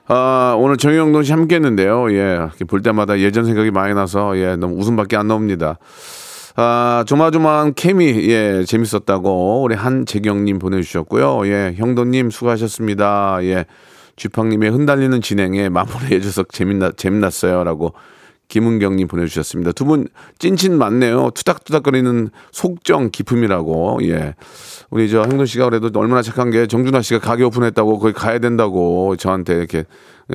[0.07, 2.13] 아, 오늘 정영돈 씨 함께 했는데요.
[2.13, 2.49] 예.
[2.69, 5.79] 볼 때마다 예전 생각이 많이 나서 예, 너무 웃음밖에 안 나옵니다.
[6.57, 11.47] 아, 조마조마한 케미, 예, 재밌었다고 우리 한재경님 보내주셨고요.
[11.47, 13.39] 예, 형도님 수고하셨습니다.
[13.45, 13.65] 예,
[14.17, 17.65] 쥐팡님의 흔들리는 진행에 마무리해줘서 재밌나, 재밌났어요.
[17.65, 17.95] 라고
[18.49, 19.73] 김은경님 보내주셨습니다.
[19.73, 20.07] 두 분
[20.39, 21.31] 찐친 맞네요.
[21.35, 24.01] 투닥투닥거리는 속정 기품이라고.
[24.05, 24.35] 예.
[24.91, 29.17] 우리 저 형돈 씨가 그래도 얼마나 착한 게 정준하 씨가 가게 오픈했다고 거기 가야 된다고
[29.17, 29.85] 저한테 이렇게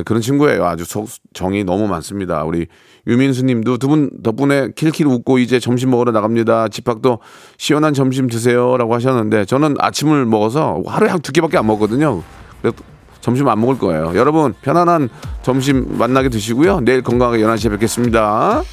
[0.05, 0.65] 그런 친구예요.
[0.65, 2.43] 아주 속, 정이 너무 많습니다.
[2.43, 2.67] 우리
[3.07, 6.67] 유민수 님도 두 분 덕분에 킬킬 웃고 이제 점심 먹으러 나갑니다.
[6.67, 7.19] 집 밖도
[7.57, 8.77] 시원한 점심 드세요.
[8.77, 12.21] 라고 하셨는데 저는 아침을 먹어서 하루에 한 두 개밖에 안 먹거든요.
[12.61, 12.77] 그래서
[13.21, 14.13] 점심 안 먹을 거예요.
[14.15, 15.09] 여러분 편안한
[15.41, 16.81] 점심 만나게 드시고요.
[16.81, 18.63] 내일 건강하게 11시에 뵙겠습니다.